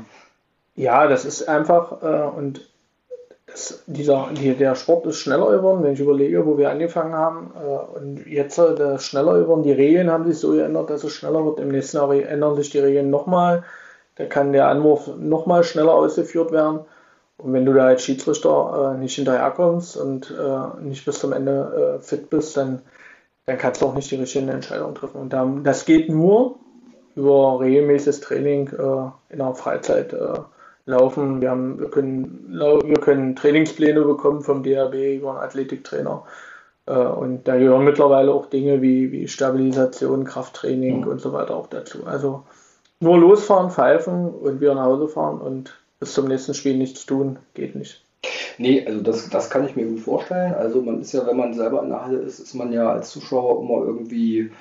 Ja, 0.75 1.07
das 1.07 1.25
ist 1.25 1.49
einfach 1.49 2.01
äh, 2.01 2.37
und 2.37 2.69
dieser, 3.87 4.29
die, 4.31 4.53
der 4.55 4.75
Sport 4.75 5.05
ist 5.05 5.17
schneller 5.17 5.51
geworden, 5.51 5.83
wenn 5.83 5.93
ich 5.93 5.99
überlege, 5.99 6.45
wo 6.45 6.57
wir 6.57 6.69
angefangen 6.69 7.13
haben. 7.13 7.51
Äh, 7.55 7.97
und 7.97 8.25
jetzt 8.27 8.57
äh, 8.57 8.75
der 8.75 8.99
schneller 8.99 9.39
geworden. 9.39 9.63
Die 9.63 9.71
Regeln 9.71 10.11
haben 10.11 10.25
sich 10.25 10.39
so 10.39 10.51
geändert, 10.51 10.89
dass 10.89 11.03
es 11.03 11.13
schneller 11.13 11.43
wird. 11.45 11.59
Im 11.59 11.69
nächsten 11.69 11.97
Jahr 11.97 12.11
ändern 12.13 12.55
sich 12.55 12.69
die 12.69 12.79
Regeln 12.79 13.09
nochmal. 13.09 13.63
Da 14.15 14.25
kann 14.25 14.51
der 14.51 14.67
Anwurf 14.67 15.09
nochmal 15.17 15.63
schneller 15.63 15.93
ausgeführt 15.93 16.51
werden. 16.51 16.81
Und 17.37 17.53
wenn 17.53 17.65
du 17.65 17.73
da 17.73 17.85
als 17.87 18.03
Schiedsrichter 18.03 18.95
äh, 18.95 18.97
nicht 18.97 19.15
hinterherkommst 19.15 19.95
und 19.97 20.31
äh, 20.31 20.83
nicht 20.83 21.05
bis 21.05 21.19
zum 21.19 21.33
Ende 21.33 21.99
äh, 21.99 22.03
fit 22.03 22.29
bist, 22.29 22.57
dann, 22.57 22.81
dann 23.45 23.57
kannst 23.57 23.81
du 23.81 23.85
auch 23.85 23.93
nicht 23.93 24.09
die 24.09 24.15
richtigen 24.15 24.49
Entscheidungen 24.49 24.95
treffen. 24.95 25.21
Und 25.21 25.33
dann, 25.33 25.63
das 25.63 25.85
geht 25.85 26.09
nur 26.09 26.55
über 27.15 27.59
regelmäßiges 27.59 28.21
Training 28.21 28.67
äh, 28.69 29.33
in 29.33 29.39
der 29.39 29.53
Freizeit 29.53 30.13
laufen. 30.87 31.41
Wir, 31.41 31.51
haben, 31.51 31.79
wir, 31.79 31.89
können, 31.89 32.47
wir 32.49 32.99
können 32.99 33.35
Trainingspläne 33.35 34.01
bekommen 34.01 34.41
vom 34.41 34.63
DRB 34.63 34.95
über 35.17 35.31
einen 35.31 35.43
Athletiktrainer. 35.47 36.23
Äh, 36.87 36.93
und 36.93 37.47
da 37.47 37.57
gehören 37.57 37.85
mittlerweile 37.85 38.33
auch 38.33 38.47
Dinge 38.47 38.81
wie, 38.81 39.11
wie 39.11 39.27
Stabilisation, 39.27 40.23
Krafttraining 40.23 41.01
mhm. 41.01 41.07
und 41.07 41.21
so 41.21 41.33
weiter 41.33 41.55
auch 41.55 41.67
dazu. 41.67 42.07
Also 42.07 42.43
nur 42.99 43.19
losfahren, 43.19 43.69
pfeifen 43.69 44.29
und 44.29 44.59
wieder 44.59 44.73
nach 44.73 44.85
Hause 44.85 45.07
fahren 45.07 45.39
und 45.39 45.77
bis 45.99 46.13
zum 46.13 46.27
nächsten 46.27 46.55
Spiel 46.55 46.77
nichts 46.77 47.05
tun, 47.05 47.37
geht 47.53 47.75
nicht. 47.75 48.03
Nee, 48.57 48.83
also 48.87 49.01
das, 49.01 49.29
das 49.29 49.49
kann 49.49 49.65
ich 49.65 49.75
mir 49.75 49.85
gut 49.85 49.99
vorstellen. 49.99 50.53
Also 50.55 50.81
man 50.81 51.01
ist 51.01 51.11
ja, 51.11 51.25
wenn 51.27 51.37
man 51.37 51.53
selber 51.53 51.83
in 51.83 51.89
der 51.89 52.03
Halle 52.03 52.17
ist, 52.17 52.39
ist 52.39 52.55
man 52.55 52.71
ja 52.73 52.91
als 52.91 53.11
Zuschauer 53.11 53.61
immer 53.61 53.85
irgendwie 53.85 54.51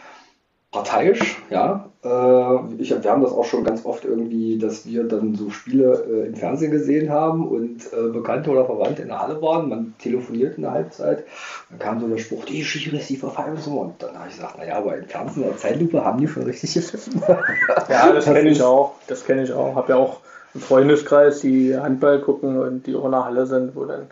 parteiisch, 0.76 1.36
ja. 1.48 1.88
Äh, 2.04 2.82
ich, 2.82 2.90
wir 2.90 3.10
haben 3.10 3.22
das 3.22 3.32
auch 3.32 3.44
schon 3.44 3.64
ganz 3.64 3.84
oft 3.86 4.04
irgendwie, 4.04 4.58
dass 4.58 4.86
wir 4.86 5.04
dann 5.04 5.34
so 5.34 5.48
Spiele 5.48 6.04
äh, 6.06 6.26
im 6.26 6.34
Fernsehen 6.34 6.70
gesehen 6.70 7.10
haben 7.10 7.48
und 7.48 7.80
äh, 7.92 8.10
Bekannte 8.12 8.50
oder 8.50 8.66
Verwandte 8.66 9.02
in 9.02 9.08
der 9.08 9.20
Halle 9.20 9.40
waren. 9.40 9.70
Man 9.70 9.94
telefoniert 9.98 10.56
in 10.56 10.62
der 10.62 10.72
Halbzeit. 10.72 11.24
Dann 11.70 11.78
kam 11.78 12.00
so 12.00 12.08
der 12.08 12.18
Spruch, 12.18 12.44
die 12.44 12.62
Schiris, 12.62 13.06
die 13.06 13.16
verfallen 13.16 13.56
so. 13.56 13.72
Und 13.72 14.02
dann 14.02 14.18
habe 14.18 14.28
ich 14.28 14.36
gesagt, 14.36 14.58
naja, 14.58 14.76
aber 14.76 14.96
im 14.96 15.06
Fernsehen 15.06 15.44
in 15.44 15.48
der 15.48 15.58
Zeitlupe 15.58 16.04
haben 16.04 16.20
die 16.20 16.28
schon 16.28 16.42
richtig 16.42 16.74
gepfiffen. 16.74 17.22
ja, 17.88 18.12
das 18.12 18.26
kenne 18.26 18.50
ich 18.50 18.62
auch. 18.62 18.94
Das 19.06 19.24
kenne 19.24 19.44
ich 19.44 19.52
auch. 19.52 19.74
Habe 19.74 19.92
ja 19.92 19.98
auch 19.98 20.20
einen 20.52 20.62
Freundeskreis, 20.62 21.40
die 21.40 21.76
Handball 21.76 22.20
gucken 22.20 22.58
und 22.58 22.86
die 22.86 22.94
auch 22.94 23.06
in 23.06 23.12
der 23.12 23.24
Halle 23.24 23.46
sind, 23.46 23.74
wo 23.74 23.86
dann 23.86 24.08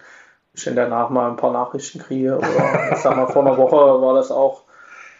ich 0.55 0.65
dann 0.65 0.77
danach 0.77 1.11
mal 1.11 1.31
ein 1.31 1.37
paar 1.37 1.53
Nachrichten 1.53 1.99
kriege. 1.99 2.39
Oder 2.39 2.93
ich 2.93 2.99
sag 2.99 3.17
mal, 3.17 3.27
vor 3.27 3.45
einer 3.45 3.59
Woche 3.59 3.77
war 3.77 4.15
das 4.15 4.31
auch 4.31 4.64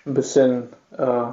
ein 0.07 0.15
bisschen 0.15 0.69
äh, 0.97 1.27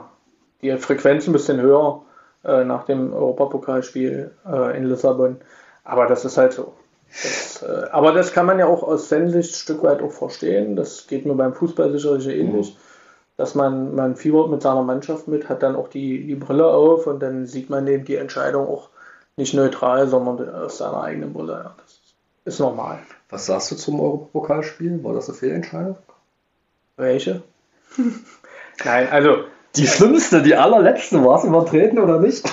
die 0.62 0.78
Frequenz 0.78 1.28
ein 1.28 1.34
bisschen 1.34 1.60
höher 1.60 2.02
äh, 2.44 2.64
nach 2.64 2.86
dem 2.86 3.14
Europapokalspiel 3.14 4.32
äh, 4.46 4.78
in 4.78 4.86
Lissabon. 4.86 5.38
Aber 5.84 6.08
das 6.08 6.26
ist 6.26 6.38
halt 6.38 6.54
so. 6.54 6.74
Das, 7.10 7.64
äh, 7.64 7.90
aber 7.92 8.14
das 8.14 8.32
kann 8.32 8.46
man 8.46 8.60
ja 8.60 8.68
auch 8.68 8.84
aus 8.84 9.08
Fansicht 9.08 9.52
ein 9.52 9.56
Stück 9.56 9.84
weit 9.84 10.02
auch 10.02 10.12
verstehen. 10.12 10.76
Das 10.76 11.08
geht 11.08 11.26
mir 11.26 11.36
beim 11.36 11.54
Fußball 11.54 11.92
sicherlich 11.92 12.28
ähnlich. 12.28 12.74
Mhm. 12.74 12.78
Dass 13.38 13.56
man, 13.56 13.96
man 13.96 14.16
fiebert 14.16 14.50
mit 14.50 14.62
seiner 14.62 14.84
Mannschaft 14.84 15.28
mit, 15.28 15.50
hat 15.50 15.64
dann 15.64 15.76
auch 15.76 15.88
die, 15.88 16.26
die 16.28 16.36
Brille 16.36 16.68
auf 16.68 17.08
und 17.08 17.22
dann 17.22 17.48
sieht 17.48 17.70
man 17.70 17.88
eben 17.88 18.06
die 18.06 18.18
Entscheidung 18.18 18.68
auch 18.68 18.90
nicht 19.36 19.54
neutral, 19.54 20.08
sondern 20.08 20.54
aus 20.54 20.78
seiner 20.78 21.02
eigenen 21.02 21.34
Brille. 21.34 21.54
Ja, 21.54 21.76
das 21.78 22.00
ist 22.46 22.60
normal. 22.60 23.00
Was 23.30 23.48
sagst 23.48 23.72
du 23.72 23.76
zum 23.76 24.00
Europapokalspiel? 24.00 25.04
War 25.04 25.14
das 25.14 25.30
eine 25.30 25.38
Fehlentscheidung? 25.38 25.98
Welche? 26.98 27.42
Nein, 28.86 29.08
also. 29.12 29.38
Die 29.76 29.88
schlimmste, 29.88 30.42
die 30.42 30.56
allerletzte, 30.56 31.24
war 31.24 31.40
es 31.40 31.46
übertreten 31.46 31.98
oder 32.00 32.20
nicht? 32.20 32.44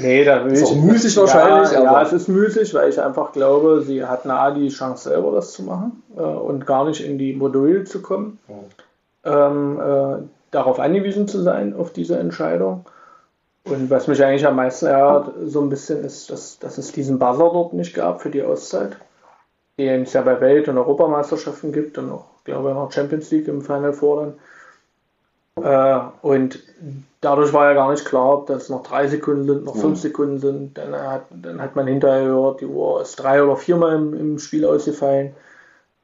Nee, 0.00 0.24
da 0.24 0.44
will 0.44 0.52
ist 0.52 0.62
ich. 0.62 0.68
Auch 0.68 0.76
müßig 0.76 1.16
wahrscheinlich. 1.16 1.72
Ja, 1.72 1.82
ja, 1.82 2.02
es 2.02 2.12
ist 2.12 2.28
müßig, 2.28 2.72
weil 2.74 2.88
ich 2.88 3.00
einfach 3.00 3.32
glaube, 3.32 3.82
sie 3.82 4.04
hatten 4.04 4.30
A, 4.30 4.50
die 4.52 4.68
Chance 4.68 5.10
selber 5.10 5.32
das 5.32 5.52
zu 5.52 5.64
machen 5.64 6.02
äh, 6.16 6.20
und 6.20 6.66
gar 6.66 6.84
nicht 6.86 7.04
in 7.04 7.18
die 7.18 7.34
Module 7.34 7.84
zu 7.84 8.00
kommen. 8.00 8.38
Oh. 8.48 8.64
Ähm, 9.24 9.80
äh, 9.80 10.22
darauf 10.50 10.78
angewiesen 10.78 11.28
zu 11.28 11.42
sein, 11.42 11.74
auf 11.76 11.92
diese 11.92 12.18
Entscheidung. 12.18 12.86
Und 13.64 13.90
was 13.90 14.06
mich 14.06 14.24
eigentlich 14.24 14.46
am 14.46 14.56
meisten 14.56 14.86
ärgert, 14.86 15.34
so 15.44 15.60
ein 15.60 15.68
bisschen, 15.68 16.02
ist, 16.04 16.30
dass, 16.30 16.58
dass 16.58 16.78
es 16.78 16.92
diesen 16.92 17.18
Buzzer 17.18 17.50
dort 17.52 17.74
nicht 17.74 17.94
gab 17.94 18.22
für 18.22 18.30
die 18.30 18.42
Auszeit, 18.42 18.96
den 19.78 20.02
es 20.02 20.12
ja 20.12 20.22
bei 20.22 20.40
Welt- 20.40 20.68
und 20.68 20.78
Europameisterschaften 20.78 21.72
gibt 21.72 21.98
und 21.98 22.10
auch 22.10 22.26
glaube 22.48 22.70
ich, 22.70 22.74
noch 22.74 22.90
Champions 22.90 23.30
League 23.30 23.48
im 23.48 23.62
Final 23.62 23.92
Four 23.92 24.34
dann. 25.56 25.64
Äh, 25.64 26.00
und 26.22 26.60
dadurch 27.20 27.52
war 27.52 27.66
ja 27.66 27.74
gar 27.74 27.90
nicht 27.90 28.04
klar, 28.04 28.38
ob 28.38 28.46
das 28.46 28.68
noch 28.68 28.82
drei 28.82 29.06
Sekunden 29.06 29.46
sind, 29.46 29.64
noch 29.64 29.76
fünf 29.76 29.98
mhm. 29.98 30.02
Sekunden 30.02 30.38
sind. 30.38 30.78
Dann 30.78 30.94
hat, 30.94 31.26
dann 31.30 31.60
hat 31.60 31.76
man 31.76 31.86
hinterher 31.86 32.24
gehört, 32.24 32.60
die 32.60 32.66
Uhr 32.66 33.02
ist 33.02 33.16
drei 33.16 33.42
oder 33.42 33.56
viermal 33.56 33.94
im, 33.94 34.14
im 34.14 34.38
Spiel 34.38 34.64
ausgefallen. 34.64 35.34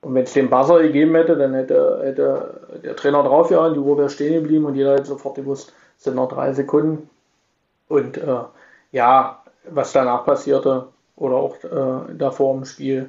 Und 0.02 0.14
wenn 0.14 0.24
es 0.24 0.34
den 0.34 0.50
Buzzer 0.50 0.82
gegeben 0.82 1.14
hätte, 1.14 1.36
dann 1.36 1.54
hätte, 1.54 2.00
hätte 2.02 2.60
der 2.84 2.94
Trainer 2.94 3.22
draufgehauen, 3.22 3.72
die 3.72 3.80
Uhr 3.80 3.96
wäre 3.96 4.10
stehen 4.10 4.42
geblieben 4.42 4.66
und 4.66 4.74
jeder 4.74 4.94
hätte 4.94 5.06
sofort 5.06 5.36
gewusst, 5.36 5.72
es 5.96 6.04
sind 6.04 6.16
noch 6.16 6.28
drei 6.28 6.52
Sekunden. 6.52 7.08
Und 7.88 8.18
äh, 8.18 8.40
ja, 8.92 9.42
was 9.70 9.92
danach 9.92 10.26
passierte 10.26 10.88
oder 11.16 11.36
auch 11.36 11.56
äh, 11.64 12.14
davor 12.14 12.54
im 12.54 12.66
Spiel, 12.66 13.08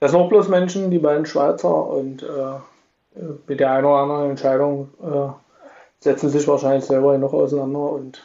das 0.00 0.12
sind 0.12 0.20
auch 0.20 0.28
bloß 0.28 0.48
Menschen, 0.48 0.90
die 0.90 0.98
beiden 0.98 1.26
Schweizer 1.26 1.86
und 1.88 2.22
äh, 2.22 3.20
mit 3.46 3.60
der 3.60 3.72
einen 3.72 3.86
oder 3.86 3.96
anderen 3.96 4.30
Entscheidung 4.30 4.88
äh, 5.02 5.32
setzen 6.00 6.30
sich 6.30 6.46
wahrscheinlich 6.46 6.84
selber 6.84 7.18
noch 7.18 7.32
auseinander 7.32 7.92
und 7.92 8.24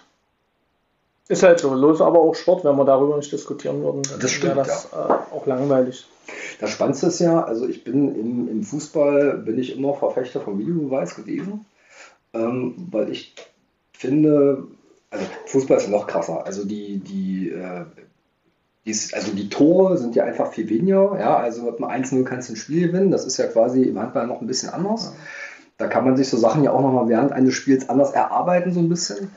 ist 1.29 1.41
halt 1.41 1.59
so. 1.59 1.73
Los 1.73 2.01
aber 2.01 2.19
auch 2.19 2.35
Sport, 2.35 2.65
wenn 2.65 2.75
wir 2.75 2.85
darüber 2.85 3.17
nicht 3.17 3.31
diskutieren 3.31 3.81
würden, 3.81 4.03
dann 4.03 4.19
das 4.19 4.31
stimmt, 4.31 4.55
wäre 4.55 4.67
das 4.67 4.89
ja. 4.91 5.05
äh, 5.05 5.35
auch 5.35 5.45
langweilig. 5.47 6.05
Das 6.59 6.69
Spannendste 6.69 7.07
ist 7.07 7.19
ja, 7.19 7.43
also 7.43 7.67
ich 7.67 7.83
bin 7.83 8.15
im, 8.15 8.47
im 8.49 8.63
Fußball 8.63 9.37
bin 9.37 9.57
ich 9.57 9.75
immer 9.75 9.93
Verfechter 9.93 10.41
vom 10.41 10.59
Videobeweis 10.59 11.15
gewesen, 11.15 11.65
ähm, 12.33 12.87
weil 12.91 13.09
ich 13.09 13.33
finde, 13.93 14.63
also 15.09 15.25
Fußball 15.47 15.77
ist 15.77 15.89
noch 15.89 16.07
krasser. 16.07 16.45
Also 16.45 16.65
die, 16.65 16.99
die 16.99 17.49
äh, 17.49 17.85
dies, 18.85 19.13
also 19.13 19.31
die 19.31 19.49
Tore 19.49 19.97
sind 19.97 20.15
ja 20.15 20.25
einfach 20.25 20.51
viel 20.51 20.69
weniger. 20.69 21.17
Ja, 21.19 21.37
also 21.37 21.63
mit 21.63 21.81
einem 21.81 22.03
1-0 22.03 22.23
kannst 22.23 22.49
du 22.49 22.53
ein 22.53 22.57
Spiel 22.57 22.87
gewinnen. 22.87 23.11
Das 23.11 23.25
ist 23.25 23.37
ja 23.37 23.47
quasi 23.47 23.83
im 23.83 23.99
Handball 23.99 24.27
noch 24.27 24.41
ein 24.41 24.47
bisschen 24.47 24.69
anders. 24.69 25.13
Da 25.77 25.87
kann 25.87 26.05
man 26.05 26.15
sich 26.15 26.29
so 26.29 26.37
Sachen 26.37 26.63
ja 26.63 26.71
auch 26.71 26.81
nochmal 26.81 27.07
während 27.07 27.31
eines 27.31 27.55
Spiels 27.55 27.89
anders 27.89 28.11
erarbeiten, 28.11 28.73
so 28.73 28.79
ein 28.79 28.89
bisschen. 28.89 29.31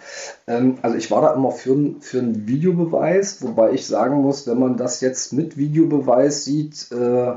Ähm, 0.47 0.79
also 0.83 0.97
ich 0.97 1.11
war 1.11 1.23
da 1.23 1.33
immer 1.33 1.51
für, 1.51 1.95
für 2.01 2.19
einen 2.19 2.47
Videobeweis, 2.47 3.43
wobei 3.43 3.73
ich 3.73 3.87
sagen 3.87 4.21
muss, 4.21 4.47
wenn 4.47 4.59
man 4.59 4.77
das 4.77 5.01
jetzt 5.01 5.33
mit 5.33 5.57
Videobeweis 5.57 6.45
sieht, 6.45 6.91
äh, 6.93 7.35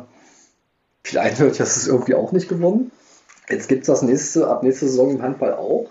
vielleicht 1.04 1.40
wird 1.40 1.60
das 1.60 1.88
irgendwie 1.88 2.16
auch 2.16 2.32
nicht 2.32 2.50
gewonnen. 2.50 2.92
Jetzt 3.50 3.68
gibt 3.68 3.82
es 3.82 3.88
das 3.88 4.02
nächste, 4.02 4.48
ab 4.48 4.64
nächste 4.64 4.88
Saison 4.88 5.12
im 5.12 5.22
Handball 5.22 5.54
auch. 5.54 5.90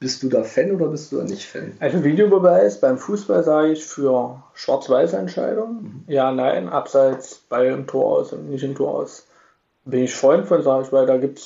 Bist 0.00 0.22
du 0.22 0.30
da 0.30 0.42
Fan 0.42 0.72
oder 0.72 0.86
bist 0.86 1.12
du 1.12 1.18
da 1.18 1.24
nicht 1.24 1.44
Fan? 1.44 1.74
Also 1.78 2.02
Videobeweis 2.02 2.80
beim 2.80 2.96
Fußball 2.96 3.44
sage 3.44 3.72
ich 3.72 3.84
für 3.84 4.42
Schwarz-Weiß-Entscheidungen. 4.54 6.04
Mhm. 6.06 6.12
Ja, 6.12 6.32
nein, 6.32 6.70
abseits 6.70 7.36
Ball 7.36 7.66
im 7.66 7.86
Tor 7.86 8.18
aus 8.18 8.32
und 8.32 8.48
nicht 8.48 8.64
im 8.64 8.74
Tor 8.74 8.94
aus. 8.94 9.26
Bin 9.84 10.04
ich 10.04 10.14
Freund 10.14 10.46
von, 10.46 10.62
sage 10.62 10.84
ich, 10.84 10.92
weil 10.92 11.04
da 11.04 11.18
gibt 11.18 11.38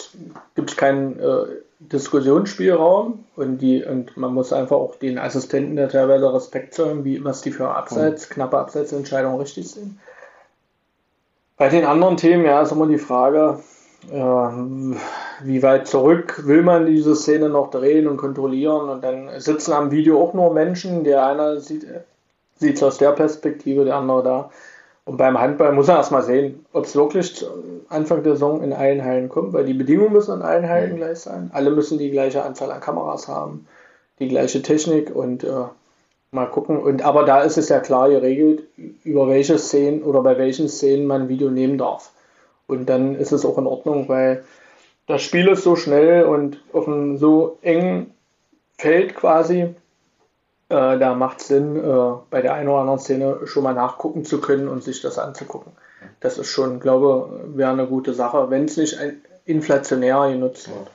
es 0.55 0.77
keinen 0.77 1.19
äh, 1.19 1.47
Diskussionsspielraum 1.81 3.25
und, 3.35 3.59
die, 3.59 3.85
und 3.85 4.17
man 4.17 4.33
muss 4.33 4.53
einfach 4.53 4.77
auch 4.77 4.97
den 4.97 5.19
Assistenten 5.19 5.75
der 5.75 5.89
teilweise 5.89 6.33
Respekt 6.33 6.75
zollen, 6.75 7.05
wie 7.05 7.25
was 7.25 7.43
die 7.43 7.51
für 7.51 7.69
Abseits, 7.69 8.29
mhm. 8.29 8.35
knappe 8.35 8.59
Abseitsentscheidungen 8.59 9.41
richtig 9.41 9.69
sind. 9.69 9.99
Bei 11.57 11.69
den 11.69 11.85
anderen 11.85 12.17
Themen, 12.17 12.45
ja, 12.45 12.63
ist 12.63 12.73
immer 12.73 12.87
die 12.87 12.99
Frage, 12.99 13.61
wie 14.11 15.63
weit 15.63 15.87
zurück 15.87 16.43
will 16.47 16.63
man 16.63 16.87
diese 16.87 17.17
Szene 17.17 17.49
noch 17.49 17.71
drehen 17.71 18.07
und 18.07 18.17
kontrollieren 18.17 18.89
und 18.89 19.03
dann 19.03 19.29
sitzen 19.41 19.73
am 19.73 19.91
Video 19.91 20.23
auch 20.23 20.35
nur 20.35 20.53
Menschen, 20.53 21.05
der 21.05 21.27
einer 21.27 21.61
sieht 21.61 21.87
es 22.61 22.83
aus 22.83 22.99
der 22.99 23.13
Perspektive, 23.13 23.85
der 23.85 23.97
andere 23.97 24.23
da. 24.23 24.51
Und 25.07 25.19
beim 25.19 25.39
Handball 25.39 25.73
muss 25.73 25.89
man 25.89 25.99
erstmal 25.99 26.23
sehen, 26.23 26.65
ob 26.73 26.87
es 26.87 26.97
wirklich 26.97 27.45
Anfang 27.91 28.23
der 28.23 28.35
Saison 28.35 28.63
in 28.63 28.73
allen 28.73 29.05
Hallen 29.05 29.29
kommt, 29.29 29.53
weil 29.53 29.67
die 29.67 29.75
Bedingungen 29.75 30.13
müssen 30.13 30.37
in 30.37 30.43
allen 30.43 30.69
Hallen 30.69 30.93
mhm. 30.93 30.97
gleich 30.97 31.19
sein. 31.19 31.51
Alle 31.53 31.71
müssen 31.71 31.99
die 31.99 32.11
gleiche 32.11 32.43
Anzahl 32.43 32.71
an 32.71 32.81
Kameras 32.81 33.29
haben, 33.29 33.67
die 34.19 34.29
gleiche 34.29 34.63
Technik 34.63 35.15
und 35.15 35.45
äh, 35.45 35.65
mal 36.31 36.47
gucken. 36.47 36.79
Und 36.79 37.03
aber 37.03 37.25
da 37.25 37.43
ist 37.43 37.59
es 37.59 37.69
ja 37.69 37.81
klar 37.81 38.09
geregelt, 38.09 38.63
über 39.05 39.29
welche 39.29 39.59
Szenen 39.59 40.03
oder 40.03 40.23
bei 40.23 40.39
welchen 40.39 40.71
Szenen 40.71 41.07
man 41.07 41.23
ein 41.23 41.29
Video 41.29 41.51
nehmen 41.51 41.77
darf. 41.77 42.14
Und 42.67 42.87
dann 42.87 43.17
ist 43.17 43.33
es 43.33 43.45
auch 43.45 43.59
in 43.59 43.67
Ordnung, 43.67 44.09
weil 44.09 44.45
das 45.07 45.23
Spiel 45.23 45.49
ist 45.49 45.65
so 45.65 45.77
schnell 45.77 46.25
und 46.25 46.63
auf 46.73 46.89
einem 46.89 47.19
so 47.19 47.59
engen 47.63 48.15
Feld 48.79 49.15
quasi, 49.15 49.75
äh, 50.69 50.99
da 50.99 51.15
macht 51.15 51.41
es 51.41 51.49
Sinn, 51.49 51.77
äh, 51.77 52.13
bei 52.31 52.41
der 52.41 52.55
einen 52.55 52.69
oder 52.69 52.81
anderen 52.81 52.99
Szene 52.99 53.41
schon 53.45 53.63
mal 53.63 53.75
nachgucken 53.75 54.25
zu 54.25 54.41
können 54.41 54.69
und 54.69 54.83
sich 54.83 55.03
das 55.03 55.19
anzugucken. 55.19 55.73
Das 56.21 56.39
ist 56.39 56.49
schon, 56.49 56.81
glaube 56.81 57.43
ich, 57.51 57.59
wäre 57.59 57.71
eine 57.71 57.87
gute 57.87 58.15
Sache, 58.15 58.51
wenn 58.51 58.65
es 58.65 58.77
nicht 58.77 58.99
inflationär 59.45 60.31
genutzt 60.31 60.69
wird. 60.69 60.91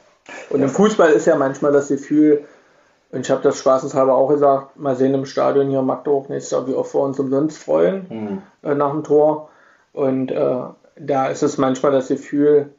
Und 0.49 0.61
im 0.61 0.69
Fußball 0.69 1.11
ist 1.11 1.25
ja 1.25 1.35
manchmal 1.35 1.71
das 1.71 1.89
Gefühl, 1.89 2.45
und 3.11 3.21
ich 3.21 3.31
habe 3.31 3.41
das 3.41 3.57
spaßeshalber 3.57 4.13
auch 4.13 4.29
gesagt, 4.29 4.77
mal 4.77 4.95
sehen 4.95 5.15
im 5.15 5.25
Stadion 5.25 5.69
hier 5.69 5.79
in 5.79 5.85
Magdeburg 5.85 6.29
nächstes 6.29 6.51
Jahr, 6.51 6.67
wie 6.67 6.75
oft 6.75 6.93
wir 6.93 7.01
uns 7.01 7.19
umsonst 7.19 7.57
freuen 7.57 8.05
mhm. 8.09 8.41
äh, 8.69 8.75
nach 8.75 8.91
dem 8.91 9.03
Tor. 9.03 9.49
Und 9.93 10.31
äh, 10.31 10.61
da 10.99 11.27
ist 11.27 11.43
es 11.43 11.57
manchmal 11.57 11.91
das 11.91 12.09
Gefühl, 12.09 12.69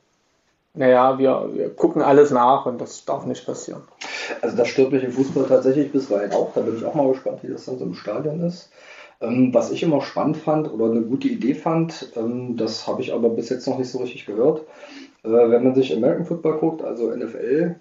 naja, 0.74 1.18
wir, 1.18 1.50
wir 1.52 1.70
gucken 1.70 2.02
alles 2.02 2.30
nach 2.30 2.66
und 2.66 2.80
das 2.80 3.04
darf 3.04 3.26
nicht 3.26 3.44
passieren. 3.44 3.82
Also 4.40 4.56
das 4.56 4.68
stört 4.68 4.92
mich 4.92 5.02
im 5.02 5.12
Fußball 5.12 5.46
tatsächlich 5.46 5.90
bisweilen 5.90 6.32
auch. 6.32 6.52
Da 6.54 6.60
bin 6.60 6.76
ich 6.76 6.84
auch 6.84 6.94
mal 6.94 7.08
gespannt, 7.08 7.42
wie 7.42 7.48
das 7.48 7.64
dann 7.64 7.78
so 7.78 7.84
im 7.84 7.94
Stadion 7.94 8.40
ist. 8.40 8.70
Ähm, 9.20 9.52
was 9.52 9.70
ich 9.70 9.82
immer 9.82 10.00
spannend 10.00 10.36
fand 10.36 10.72
oder 10.72 10.86
eine 10.86 11.02
gute 11.02 11.28
Idee 11.28 11.54
fand, 11.54 12.12
ähm, 12.16 12.56
das 12.56 12.86
habe 12.86 13.02
ich 13.02 13.12
aber 13.12 13.28
bis 13.30 13.48
jetzt 13.50 13.66
noch 13.66 13.78
nicht 13.78 13.90
so 13.90 13.98
richtig 13.98 14.26
gehört. 14.26 14.60
Äh, 15.24 15.28
wenn 15.28 15.64
man 15.64 15.74
sich 15.74 15.94
American 15.94 16.24
Football 16.24 16.58
guckt, 16.58 16.82
also 16.82 17.10
NFL, 17.10 17.74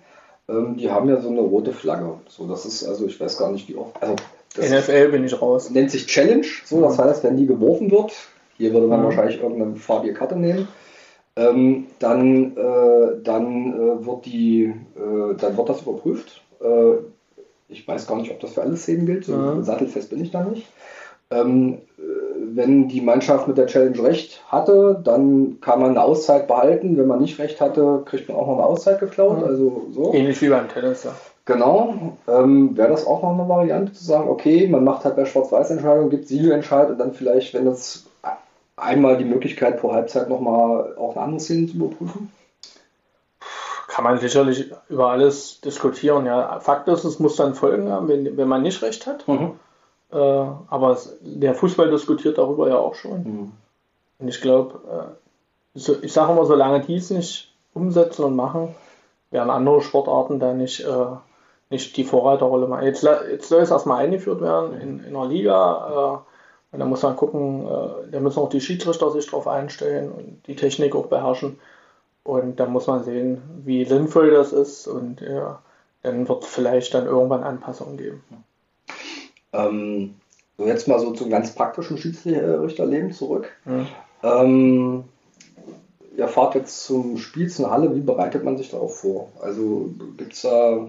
ähm, 0.49 0.75
die 0.75 0.89
haben 0.89 1.07
ja 1.07 1.21
so 1.21 1.29
eine 1.29 1.41
rote 1.41 1.71
Flagge. 1.71 2.15
So, 2.27 2.47
das 2.47 2.65
ist, 2.65 2.83
also 2.85 3.05
ich 3.05 3.19
weiß 3.19 3.37
gar 3.37 3.51
nicht, 3.51 3.69
wie 3.69 3.75
oft. 3.75 3.95
Also 4.01 4.15
NFL 4.57 5.09
bin 5.09 5.23
ich 5.23 5.39
raus. 5.39 5.69
Nennt 5.69 5.91
sich 5.91 6.07
Challenge. 6.07 6.47
So, 6.65 6.81
das 6.81 6.97
heißt, 6.97 7.23
wenn 7.23 7.37
die 7.37 7.45
geworfen 7.45 7.91
wird, 7.91 8.13
hier 8.59 8.71
würde 8.73 8.85
man 8.85 8.99
mhm. 8.99 9.05
wahrscheinlich 9.05 9.41
irgendeine 9.41 9.75
farbige 9.75 10.13
Karte 10.13 10.35
nehmen. 10.37 10.67
ähm, 11.35 11.87
dann, 11.99 12.57
äh, 12.57 13.23
dann, 13.23 13.73
äh, 13.73 14.05
wird 14.05 14.25
die, 14.25 14.65
äh, 14.95 15.35
dann 15.37 15.57
wird 15.57 15.69
das 15.69 15.81
überprüft. 15.81 16.41
Äh, 16.61 16.97
ich 17.69 17.87
weiß 17.87 18.07
gar 18.07 18.17
nicht, 18.17 18.29
ob 18.31 18.39
das 18.41 18.51
für 18.53 18.61
alle 18.61 18.75
Szenen 18.75 19.05
gilt. 19.05 19.25
So 19.25 19.35
Mhm. 19.37 19.63
Sattelfest 19.63 20.09
bin 20.09 20.21
ich 20.21 20.31
da 20.31 20.43
nicht. 20.43 20.67
Ähm, 21.31 21.77
äh, 21.97 22.01
wenn 22.55 22.87
die 22.89 22.99
Mannschaft 23.01 23.47
mit 23.47 23.57
der 23.57 23.67
Challenge 23.67 24.03
recht 24.03 24.41
hatte, 24.51 24.99
dann 25.03 25.59
kann 25.61 25.79
man 25.79 25.91
eine 25.91 26.01
Auszeit 26.01 26.47
behalten. 26.47 26.97
Wenn 26.97 27.07
man 27.07 27.21
nicht 27.21 27.39
recht 27.39 27.61
hatte, 27.61 28.01
kriegt 28.05 28.27
man 28.27 28.37
auch 28.37 28.47
noch 28.47 28.55
eine 28.57 28.65
Auszeit 28.65 28.99
geklaut. 28.99 29.37
Mhm. 29.37 29.43
Also 29.45 29.81
so. 29.93 30.13
Ähnlich 30.13 30.41
wie 30.41 30.49
beim 30.49 30.67
Tennis, 30.67 31.03
ja. 31.05 31.11
Genau. 31.45 31.93
Ähm, 32.27 32.75
Wäre 32.75 32.89
das 32.89 33.07
auch 33.07 33.21
noch 33.23 33.33
eine 33.39 33.47
Variante 33.47 33.93
zu 33.93 34.03
sagen, 34.03 34.27
okay, 34.29 34.67
man 34.67 34.83
macht 34.83 35.05
halt 35.05 35.15
bei 35.15 35.25
Schwarz-Weiß-Entscheidungen, 35.25 36.09
gibt 36.09 36.27
Siegentscheid 36.27 36.89
und 36.89 36.97
dann 36.99 37.13
vielleicht, 37.13 37.53
wenn 37.53 37.65
das 37.65 38.05
einmal 38.81 39.17
die 39.17 39.25
Möglichkeit 39.25 39.79
pro 39.79 39.93
Halbzeit 39.93 40.29
nochmal 40.29 40.95
auch 40.97 41.15
eine 41.15 41.25
andere 41.25 41.39
Szene 41.39 41.67
zu 41.67 41.75
überprüfen? 41.75 42.31
Kann 43.87 44.03
man 44.03 44.19
sicherlich 44.19 44.71
über 44.87 45.09
alles 45.09 45.61
diskutieren. 45.61 46.25
Ja. 46.25 46.59
Fakt 46.59 46.87
ist, 46.87 47.03
es 47.03 47.19
muss 47.19 47.35
dann 47.35 47.55
Folgen 47.55 47.91
haben, 47.91 48.07
wenn, 48.07 48.37
wenn 48.37 48.47
man 48.47 48.61
nicht 48.61 48.81
recht 48.81 49.07
hat. 49.07 49.25
Äh, 50.11 50.17
aber 50.17 50.91
es, 50.91 51.17
der 51.21 51.53
Fußball 51.53 51.91
diskutiert 51.91 52.37
darüber 52.37 52.67
ja 52.69 52.77
auch 52.77 52.95
schon. 52.95 53.23
Mhm. 53.23 53.51
Und 54.19 54.27
ich 54.27 54.41
glaube, 54.41 54.79
äh, 54.87 55.79
so, 55.79 55.95
ich 56.01 56.13
sage 56.13 56.31
immer, 56.31 56.45
solange 56.45 56.81
die 56.81 56.95
es 56.95 57.09
nicht 57.09 57.53
umsetzen 57.73 58.23
und 58.23 58.35
machen, 58.35 58.75
werden 59.31 59.49
andere 59.49 59.81
Sportarten 59.81 60.39
da 60.39 60.53
nicht, 60.53 60.81
äh, 60.81 61.05
nicht 61.69 61.95
die 61.95 62.03
Vorreiterrolle 62.03 62.67
machen. 62.67 62.85
Jetzt, 62.85 63.03
jetzt 63.03 63.49
soll 63.49 63.61
es 63.61 63.71
erstmal 63.71 64.03
eingeführt 64.03 64.41
werden 64.41 64.79
in, 64.79 65.03
in 65.03 65.13
der 65.13 65.25
Liga. 65.25 66.23
Und 66.71 66.79
dann 66.79 66.89
muss 66.89 67.01
man 67.01 67.15
gucken, 67.15 67.65
äh, 67.65 68.11
da 68.11 68.19
müssen 68.19 68.39
auch 68.39 68.49
die 68.49 68.61
Schiedsrichter 68.61 69.11
sich 69.11 69.25
darauf 69.25 69.47
einstellen 69.47 70.11
und 70.11 70.41
die 70.47 70.55
Technik 70.55 70.95
auch 70.95 71.07
beherrschen. 71.07 71.59
Und 72.23 72.59
dann 72.59 72.71
muss 72.71 72.87
man 72.87 73.03
sehen, 73.03 73.41
wie 73.65 73.85
sinnvoll 73.85 74.29
das 74.29 74.53
ist. 74.53 74.87
Und 74.87 75.21
ja, 75.21 75.61
dann 76.03 76.27
wird 76.27 76.43
es 76.43 76.49
vielleicht 76.49 76.93
dann 76.93 77.07
irgendwann 77.07 77.43
Anpassungen 77.43 77.97
geben. 77.97 78.23
Ähm, 79.51 80.15
so 80.57 80.67
jetzt 80.67 80.87
mal 80.87 80.99
so 80.99 81.11
zum 81.11 81.29
ganz 81.29 81.55
praktischen 81.55 81.97
Schiedsrichterleben 81.97 83.13
zurück. 83.13 83.49
Mhm. 83.65 83.87
Ähm, 84.21 85.03
ihr 86.15 86.27
fahrt 86.27 86.53
jetzt 86.55 86.83
zum 86.83 87.17
Spiel, 87.17 87.49
zu 87.49 87.63
einer 87.63 87.73
Halle, 87.73 87.95
wie 87.95 88.01
bereitet 88.01 88.43
man 88.43 88.57
sich 88.57 88.69
darauf 88.69 88.99
vor? 88.99 89.29
Also 89.41 89.89
gibt 90.17 90.33
es 90.33 90.41
da 90.41 90.87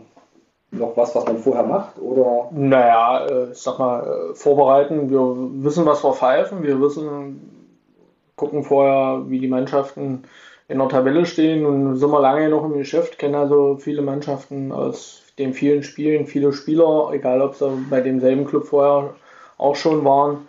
noch 0.73 0.97
was, 0.97 1.15
was 1.15 1.25
man 1.25 1.39
vorher 1.39 1.65
macht? 1.65 1.99
Oder 1.99 2.49
Naja, 2.53 3.27
äh, 3.27 3.51
ich 3.51 3.59
sag 3.59 3.79
mal, 3.79 4.31
äh, 4.31 4.35
vorbereiten. 4.35 5.11
Wir 5.11 5.65
wissen, 5.65 5.87
was 5.87 6.05
wir 6.05 6.13
pfeifen. 6.13 6.63
Wir 6.63 6.81
wissen, 6.81 7.71
gucken 8.37 8.63
vorher, 8.63 9.25
wie 9.29 9.39
die 9.39 9.49
Mannschaften 9.49 10.25
in 10.69 10.79
der 10.79 10.89
Tabelle 10.89 11.27
stehen 11.27 11.67
und 11.67 11.97
sind 11.97 12.11
wir 12.11 12.21
lange 12.21 12.49
noch 12.49 12.65
im 12.65 12.79
Geschäft, 12.79 13.19
kennen 13.19 13.35
also 13.35 13.77
viele 13.77 14.03
Mannschaften 14.03 14.71
aus 14.71 15.23
den 15.37 15.53
vielen 15.53 15.83
Spielen, 15.83 16.27
viele 16.27 16.53
Spieler, 16.53 17.11
egal 17.13 17.43
ob 17.43 17.57
sie 17.57 17.69
bei 17.91 18.01
demselben 18.01 18.47
Club 18.47 18.67
vorher 18.67 19.15
auch 19.59 19.75
schon 19.75 20.05
waren. 20.05 20.49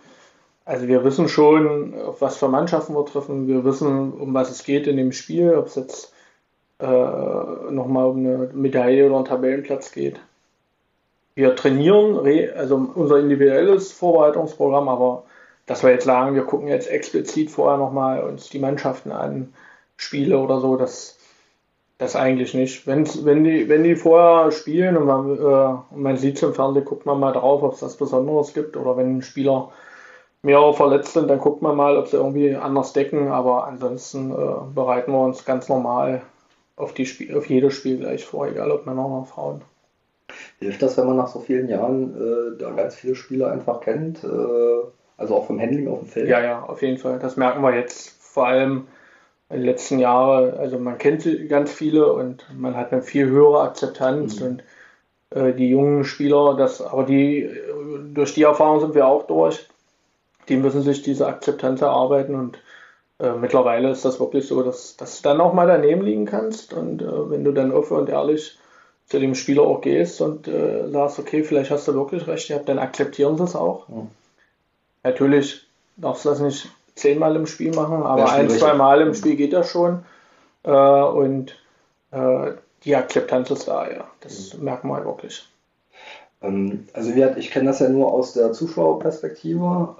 Also 0.64 0.86
wir 0.86 1.02
wissen 1.02 1.28
schon, 1.28 1.94
auf 2.00 2.20
was 2.20 2.36
für 2.36 2.46
Mannschaften 2.46 2.94
wir 2.94 3.04
treffen. 3.04 3.48
Wir 3.48 3.64
wissen, 3.64 4.12
um 4.12 4.32
was 4.32 4.50
es 4.50 4.62
geht 4.62 4.86
in 4.86 4.96
dem 4.96 5.10
Spiel, 5.10 5.54
ob 5.54 5.66
es 5.66 5.74
jetzt 5.74 6.12
äh, 6.82 7.72
nochmal 7.72 8.06
um 8.06 8.18
eine 8.18 8.50
Medaille 8.52 9.06
oder 9.06 9.16
einen 9.16 9.24
Tabellenplatz 9.24 9.92
geht. 9.92 10.20
Wir 11.34 11.56
trainieren, 11.56 12.16
re- 12.16 12.52
also 12.56 12.76
unser 12.94 13.18
individuelles 13.20 13.92
Vorbereitungsprogramm, 13.92 14.88
aber 14.88 15.22
dass 15.66 15.82
wir 15.82 15.90
jetzt 15.90 16.04
sagen, 16.04 16.34
wir 16.34 16.42
gucken 16.42 16.68
jetzt 16.68 16.90
explizit 16.90 17.50
vorher 17.50 17.78
nochmal 17.78 18.22
uns 18.24 18.50
die 18.50 18.58
Mannschaften 18.58 19.12
an, 19.12 19.54
Spiele 19.96 20.38
oder 20.38 20.60
so, 20.60 20.76
das, 20.76 21.16
das 21.98 22.16
eigentlich 22.16 22.52
nicht. 22.52 22.86
Wenn's, 22.88 23.24
wenn, 23.24 23.44
die, 23.44 23.68
wenn 23.68 23.84
die 23.84 23.94
vorher 23.94 24.50
spielen 24.50 24.96
und 24.96 25.06
man, 25.06 25.38
äh, 25.38 25.96
man 25.96 26.16
sieht 26.16 26.36
es 26.36 26.42
im 26.42 26.52
Fernsehen, 26.52 26.84
guckt 26.84 27.06
man 27.06 27.20
mal 27.20 27.32
drauf, 27.32 27.62
ob 27.62 27.74
es 27.74 27.82
was 27.82 27.96
Besonderes 27.96 28.52
gibt 28.52 28.76
oder 28.76 28.96
wenn 28.96 29.18
ein 29.18 29.22
Spieler 29.22 29.70
mehrere 30.42 30.74
verletzt 30.74 31.12
sind, 31.12 31.30
dann 31.30 31.38
guckt 31.38 31.62
man 31.62 31.76
mal, 31.76 31.96
ob 31.96 32.08
sie 32.08 32.16
irgendwie 32.16 32.56
anders 32.56 32.92
decken, 32.92 33.28
aber 33.28 33.68
ansonsten 33.68 34.32
äh, 34.32 34.74
bereiten 34.74 35.12
wir 35.12 35.20
uns 35.20 35.44
ganz 35.44 35.68
normal 35.68 36.22
auf, 36.76 36.94
die 36.94 37.06
Spiel, 37.06 37.36
auf 37.36 37.48
jedes 37.48 37.74
Spiel 37.74 37.98
gleich 37.98 38.24
vor, 38.24 38.46
egal 38.46 38.70
ob 38.70 38.86
Männer 38.86 39.06
oder 39.06 39.24
Frauen. 39.26 39.62
hilft 40.58 40.82
das, 40.82 40.96
wenn 40.96 41.06
man 41.06 41.16
nach 41.16 41.28
so 41.28 41.40
vielen 41.40 41.68
Jahren 41.68 42.14
äh, 42.14 42.58
da 42.58 42.70
ganz 42.70 42.94
viele 42.94 43.14
Spieler 43.14 43.50
einfach 43.52 43.80
kennt? 43.80 44.24
Äh, 44.24 44.28
also 45.16 45.36
auch 45.36 45.46
vom 45.46 45.60
Handling 45.60 45.88
auf 45.88 46.00
dem 46.00 46.08
Feld? 46.08 46.28
Ja, 46.28 46.42
ja, 46.42 46.62
auf 46.62 46.82
jeden 46.82 46.98
Fall. 46.98 47.18
Das 47.18 47.36
merken 47.36 47.62
wir 47.62 47.74
jetzt 47.74 48.10
vor 48.20 48.46
allem 48.46 48.86
in 49.50 49.56
den 49.58 49.66
letzten 49.66 49.98
Jahren. 49.98 50.54
Also 50.54 50.78
man 50.78 50.98
kennt 50.98 51.26
ganz 51.48 51.72
viele 51.72 52.12
und 52.12 52.46
man 52.56 52.76
hat 52.76 52.92
eine 52.92 53.02
viel 53.02 53.28
höhere 53.28 53.60
Akzeptanz 53.60 54.40
Mhm. 54.40 54.46
und 54.46 54.62
äh, 55.30 55.52
die 55.52 55.68
jungen 55.68 56.04
Spieler, 56.04 56.56
das, 56.56 56.80
aber 56.80 57.04
die 57.04 57.50
durch 58.14 58.34
die 58.34 58.42
Erfahrung 58.42 58.80
sind 58.80 58.94
wir 58.94 59.06
auch 59.06 59.26
durch. 59.26 59.68
Die 60.48 60.56
müssen 60.56 60.82
sich 60.82 61.02
diese 61.02 61.26
Akzeptanz 61.26 61.82
erarbeiten 61.82 62.34
und 62.34 62.58
äh, 63.18 63.32
mittlerweile 63.32 63.90
ist 63.90 64.04
das 64.04 64.20
wirklich 64.20 64.46
so, 64.46 64.62
dass, 64.62 64.96
dass 64.96 65.20
du 65.20 65.28
dann 65.28 65.40
auch 65.40 65.52
mal 65.52 65.66
daneben 65.66 66.02
liegen 66.02 66.26
kannst 66.26 66.72
und 66.72 67.02
äh, 67.02 67.30
wenn 67.30 67.44
du 67.44 67.52
dann 67.52 67.72
offen 67.72 67.96
und 67.96 68.08
ehrlich 68.08 68.58
zu 69.06 69.18
dem 69.18 69.34
Spieler 69.34 69.62
auch 69.62 69.80
gehst 69.80 70.20
und 70.20 70.48
äh, 70.48 70.88
sagst, 70.90 71.18
okay, 71.18 71.42
vielleicht 71.42 71.70
hast 71.70 71.86
du 71.88 71.94
wirklich 71.94 72.26
recht 72.26 72.48
gehabt, 72.48 72.68
dann 72.68 72.78
akzeptieren 72.78 73.36
sie 73.36 73.44
es 73.44 73.54
auch. 73.54 73.88
Mhm. 73.88 74.08
Natürlich 75.02 75.66
darfst 75.96 76.24
du 76.24 76.30
das 76.30 76.40
nicht 76.40 76.68
zehnmal 76.94 77.36
im 77.36 77.46
Spiel 77.46 77.74
machen, 77.74 78.02
aber 78.02 78.32
ein, 78.32 78.48
zwei 78.50 78.74
Mal 78.74 79.00
im 79.00 79.14
Spiel 79.14 79.36
geht 79.36 79.52
das 79.52 79.68
schon. 79.68 80.04
Äh, 80.64 80.70
und 80.70 81.56
äh, 82.10 82.52
die 82.84 82.96
Akzeptanz 82.96 83.50
ist 83.50 83.68
da, 83.68 83.90
ja. 83.90 84.04
Das 84.20 84.54
merken 84.58 84.88
wir 84.88 85.04
wirklich. 85.04 85.46
Ähm, 86.40 86.86
also 86.92 87.10
ich 87.10 87.50
kenne 87.50 87.66
das 87.66 87.80
ja 87.80 87.88
nur 87.88 88.12
aus 88.12 88.32
der 88.34 88.52
Zuschauerperspektive. 88.52 89.94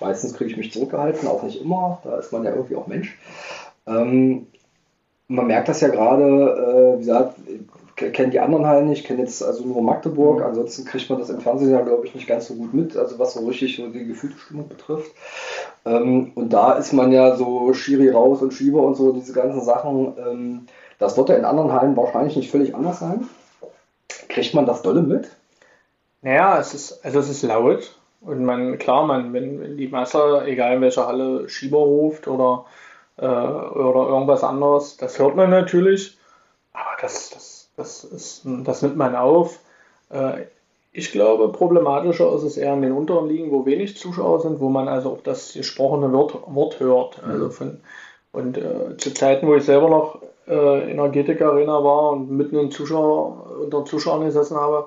Meistens 0.00 0.34
kriege 0.34 0.50
ich 0.50 0.56
mich 0.56 0.72
zurückgehalten, 0.72 1.28
auch 1.28 1.42
nicht 1.42 1.60
immer. 1.60 2.00
Da 2.04 2.18
ist 2.18 2.32
man 2.32 2.44
ja 2.44 2.50
irgendwie 2.50 2.76
auch 2.76 2.86
Mensch. 2.86 3.18
Ähm, 3.86 4.46
man 5.28 5.46
merkt 5.46 5.68
das 5.68 5.80
ja 5.80 5.88
gerade, 5.88 6.24
äh, 6.24 6.94
wie 6.96 6.98
gesagt, 7.00 7.34
ich 7.96 8.12
kenne 8.12 8.30
die 8.30 8.40
anderen 8.40 8.66
Hallen 8.66 8.88
nicht, 8.88 9.06
kenne 9.06 9.20
jetzt 9.20 9.42
also 9.42 9.64
nur 9.64 9.82
Magdeburg. 9.82 10.38
Mhm. 10.38 10.44
Ansonsten 10.44 10.84
kriegt 10.84 11.08
man 11.08 11.18
das 11.18 11.30
im 11.30 11.40
Fernsehen 11.40 11.70
ja, 11.70 11.80
glaube 11.80 12.06
ich, 12.06 12.14
nicht 12.14 12.26
ganz 12.26 12.46
so 12.46 12.54
gut 12.54 12.74
mit, 12.74 12.96
also 12.96 13.18
was 13.18 13.34
so 13.34 13.46
richtig 13.46 13.76
so 13.76 13.88
die 13.88 14.06
gefühlte 14.06 14.38
Stimmung 14.38 14.68
betrifft. 14.68 15.12
Ähm, 15.84 16.32
und 16.34 16.52
da 16.52 16.72
ist 16.72 16.92
man 16.92 17.12
ja 17.12 17.36
so 17.36 17.72
Schiri 17.72 18.10
raus 18.10 18.42
und 18.42 18.52
Schieber 18.52 18.82
und 18.82 18.96
so, 18.96 19.12
diese 19.12 19.32
ganzen 19.32 19.62
Sachen. 19.62 20.14
Ähm, 20.18 20.66
das 20.98 21.16
wird 21.16 21.28
ja 21.28 21.36
in 21.36 21.44
anderen 21.44 21.72
Hallen 21.72 21.96
wahrscheinlich 21.96 22.36
nicht 22.36 22.50
völlig 22.50 22.74
anders 22.74 23.00
sein. 23.00 23.28
Kriegt 24.28 24.54
man 24.54 24.66
das 24.66 24.82
dolle 24.82 25.02
mit? 25.02 25.28
Naja, 26.22 26.58
es 26.58 26.74
ist, 26.74 27.04
also 27.04 27.18
es 27.18 27.28
ist 27.28 27.42
laut 27.42 27.96
und 28.26 28.44
man, 28.44 28.78
klar, 28.78 29.06
man, 29.06 29.32
wenn, 29.32 29.60
wenn 29.60 29.76
die 29.76 29.88
Masse, 29.88 30.42
egal 30.46 30.76
in 30.76 30.80
welcher 30.80 31.06
Halle, 31.06 31.48
Schieber 31.48 31.78
ruft 31.78 32.26
oder, 32.28 32.64
äh, 33.16 33.26
oder 33.26 34.08
irgendwas 34.08 34.42
anderes, 34.42 34.96
das 34.96 35.18
hört 35.18 35.36
man 35.36 35.50
natürlich, 35.50 36.16
aber 36.72 37.00
das, 37.00 37.30
das, 37.30 37.70
das, 37.76 38.04
ist, 38.04 38.42
das 38.44 38.82
nimmt 38.82 38.96
man 38.96 39.14
auf. 39.14 39.60
Äh, 40.10 40.44
ich 40.92 41.10
glaube, 41.10 41.50
problematischer 41.50 42.32
ist 42.34 42.44
es 42.44 42.56
eher 42.56 42.72
in 42.74 42.82
den 42.82 42.92
unteren 42.92 43.28
Ligen, 43.28 43.50
wo 43.50 43.66
wenig 43.66 43.96
Zuschauer 43.96 44.40
sind, 44.40 44.60
wo 44.60 44.68
man 44.68 44.86
also 44.86 45.10
auch 45.10 45.22
das 45.22 45.52
gesprochene 45.52 46.12
Wort, 46.12 46.36
Wort 46.46 46.78
hört. 46.78 47.20
Also 47.24 47.50
von, 47.50 47.80
und 48.30 48.56
äh, 48.56 48.96
zu 48.96 49.12
Zeiten, 49.12 49.46
wo 49.48 49.56
ich 49.56 49.64
selber 49.64 49.88
noch 49.88 50.20
äh, 50.46 50.90
in 50.90 50.96
der 50.96 51.08
GTK 51.08 51.42
Arena 51.42 51.82
war 51.82 52.12
und 52.12 52.30
mitten 52.30 52.58
in 52.58 52.70
Zuschauer, 52.70 53.60
unter 53.64 53.84
Zuschauern 53.84 54.24
gesessen 54.24 54.56
habe, 54.56 54.86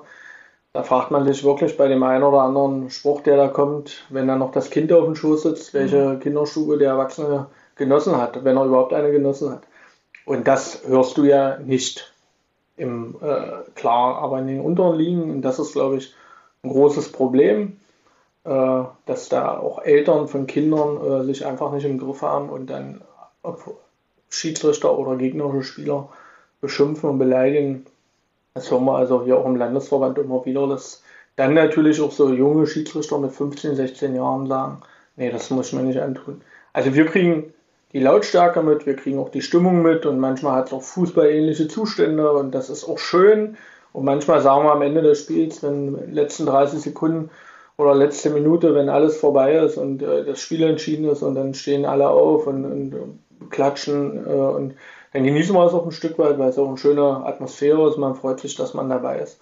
da 0.72 0.82
fragt 0.82 1.10
man 1.10 1.26
sich 1.26 1.44
wirklich 1.44 1.76
bei 1.76 1.88
dem 1.88 2.02
einen 2.02 2.22
oder 2.24 2.42
anderen 2.42 2.90
Spruch, 2.90 3.22
der 3.22 3.36
da 3.36 3.48
kommt, 3.48 4.04
wenn 4.10 4.28
dann 4.28 4.38
noch 4.38 4.52
das 4.52 4.70
Kind 4.70 4.92
auf 4.92 5.04
dem 5.04 5.14
Schoß 5.14 5.42
sitzt, 5.42 5.74
welche 5.74 6.18
Kinderstube 6.18 6.78
der 6.78 6.90
Erwachsene 6.90 7.46
genossen 7.76 8.16
hat, 8.16 8.44
wenn 8.44 8.56
er 8.56 8.64
überhaupt 8.64 8.92
eine 8.92 9.10
genossen 9.10 9.50
hat. 9.50 9.62
Und 10.26 10.46
das 10.46 10.82
hörst 10.86 11.16
du 11.16 11.24
ja 11.24 11.58
nicht 11.58 12.12
im 12.76 13.16
äh, 13.22 13.70
klar, 13.74 14.18
aber 14.18 14.38
in 14.38 14.46
den 14.46 14.60
unteren 14.60 14.98
Ligen, 14.98 15.30
und 15.30 15.42
das 15.42 15.58
ist, 15.58 15.72
glaube 15.72 15.96
ich, 15.96 16.14
ein 16.62 16.70
großes 16.70 17.12
Problem, 17.12 17.78
äh, 18.44 18.82
dass 19.06 19.28
da 19.28 19.58
auch 19.58 19.82
Eltern 19.82 20.28
von 20.28 20.46
Kindern 20.46 21.04
äh, 21.04 21.24
sich 21.24 21.46
einfach 21.46 21.72
nicht 21.72 21.84
im 21.84 21.98
Griff 21.98 22.22
haben 22.22 22.50
und 22.50 22.68
dann 22.68 23.00
ob 23.42 23.78
Schiedsrichter 24.28 24.98
oder 24.98 25.16
gegnerische 25.16 25.62
Spieler 25.62 26.08
beschimpfen 26.60 27.10
und 27.10 27.18
beleidigen. 27.18 27.86
Das 28.58 28.72
hören 28.72 28.86
wir 28.86 28.96
also 28.96 29.22
hier 29.22 29.38
auch 29.38 29.46
im 29.46 29.54
Landesverband 29.54 30.18
immer 30.18 30.44
wieder, 30.44 30.66
dass 30.66 31.04
dann 31.36 31.54
natürlich 31.54 32.00
auch 32.00 32.10
so 32.10 32.32
junge 32.32 32.66
Schiedsrichter 32.66 33.16
mit 33.18 33.30
15, 33.30 33.76
16 33.76 34.16
Jahren 34.16 34.48
sagen, 34.48 34.80
nee, 35.14 35.30
das 35.30 35.50
muss 35.50 35.68
ich 35.68 35.74
mir 35.74 35.84
nicht 35.84 36.00
antun. 36.00 36.40
Also 36.72 36.92
wir 36.92 37.06
kriegen 37.06 37.54
die 37.92 38.00
Lautstärke 38.00 38.60
mit, 38.64 38.84
wir 38.84 38.96
kriegen 38.96 39.20
auch 39.20 39.28
die 39.28 39.42
Stimmung 39.42 39.82
mit 39.82 40.06
und 40.06 40.18
manchmal 40.18 40.56
hat 40.56 40.66
es 40.66 40.72
auch 40.72 40.82
fußballähnliche 40.82 41.68
Zustände 41.68 42.32
und 42.32 42.52
das 42.52 42.68
ist 42.68 42.84
auch 42.84 42.98
schön. 42.98 43.56
Und 43.92 44.04
manchmal 44.04 44.40
sagen 44.40 44.64
wir 44.64 44.72
am 44.72 44.82
Ende 44.82 45.02
des 45.02 45.20
Spiels, 45.20 45.62
wenn 45.62 45.88
in 45.88 45.96
den 45.96 46.14
letzten 46.14 46.44
30 46.44 46.80
Sekunden 46.80 47.30
oder 47.76 47.94
letzte 47.94 48.30
Minute, 48.30 48.74
wenn 48.74 48.88
alles 48.88 49.18
vorbei 49.18 49.54
ist 49.54 49.76
und 49.76 50.02
äh, 50.02 50.24
das 50.24 50.40
Spiel 50.40 50.64
entschieden 50.64 51.08
ist 51.08 51.22
und 51.22 51.36
dann 51.36 51.54
stehen 51.54 51.86
alle 51.86 52.08
auf 52.08 52.48
und, 52.48 52.64
und 52.64 53.50
klatschen 53.50 54.26
äh, 54.26 54.30
und 54.30 54.74
dann 55.12 55.24
genießen 55.24 55.54
wir 55.54 55.64
es 55.64 55.74
auch 55.74 55.84
ein 55.84 55.92
Stück 55.92 56.18
weit, 56.18 56.38
weil 56.38 56.50
es 56.50 56.58
auch 56.58 56.68
eine 56.68 56.76
schöne 56.76 57.24
Atmosphäre 57.24 57.88
ist. 57.88 57.96
Man 57.96 58.14
freut 58.14 58.40
sich, 58.40 58.54
dass 58.54 58.74
man 58.74 58.88
dabei 58.88 59.20
ist. 59.20 59.40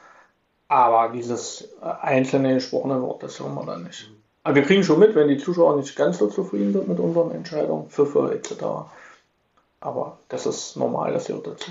Aber 0.69 1.13
dieses 1.13 1.69
einzelne 1.81 2.55
gesprochene 2.55 3.01
Wort, 3.03 3.23
das 3.23 3.41
hören 3.41 3.55
wir 3.55 3.65
dann 3.65 3.85
nicht. 3.85 4.11
Aber 4.43 4.55
wir 4.55 4.63
kriegen 4.63 4.85
schon 4.85 5.01
mit, 5.01 5.15
wenn 5.15 5.29
die 5.29 5.39
Zuschauer 5.39 5.77
nicht 5.77 5.97
ganz 5.97 6.19
so 6.19 6.29
zufrieden 6.29 6.73
sind 6.73 6.89
mit 6.89 7.01
unseren 7.01 7.33
Entscheidungen, 7.33 7.89
Pfiffe 7.89 8.33
etc. 8.33 8.65
Aber 9.81 10.19
das 10.29 10.47
ist 10.47 10.77
normal, 10.77 11.13
das 11.13 11.27
gehört 11.27 11.47
dazu. 11.47 11.71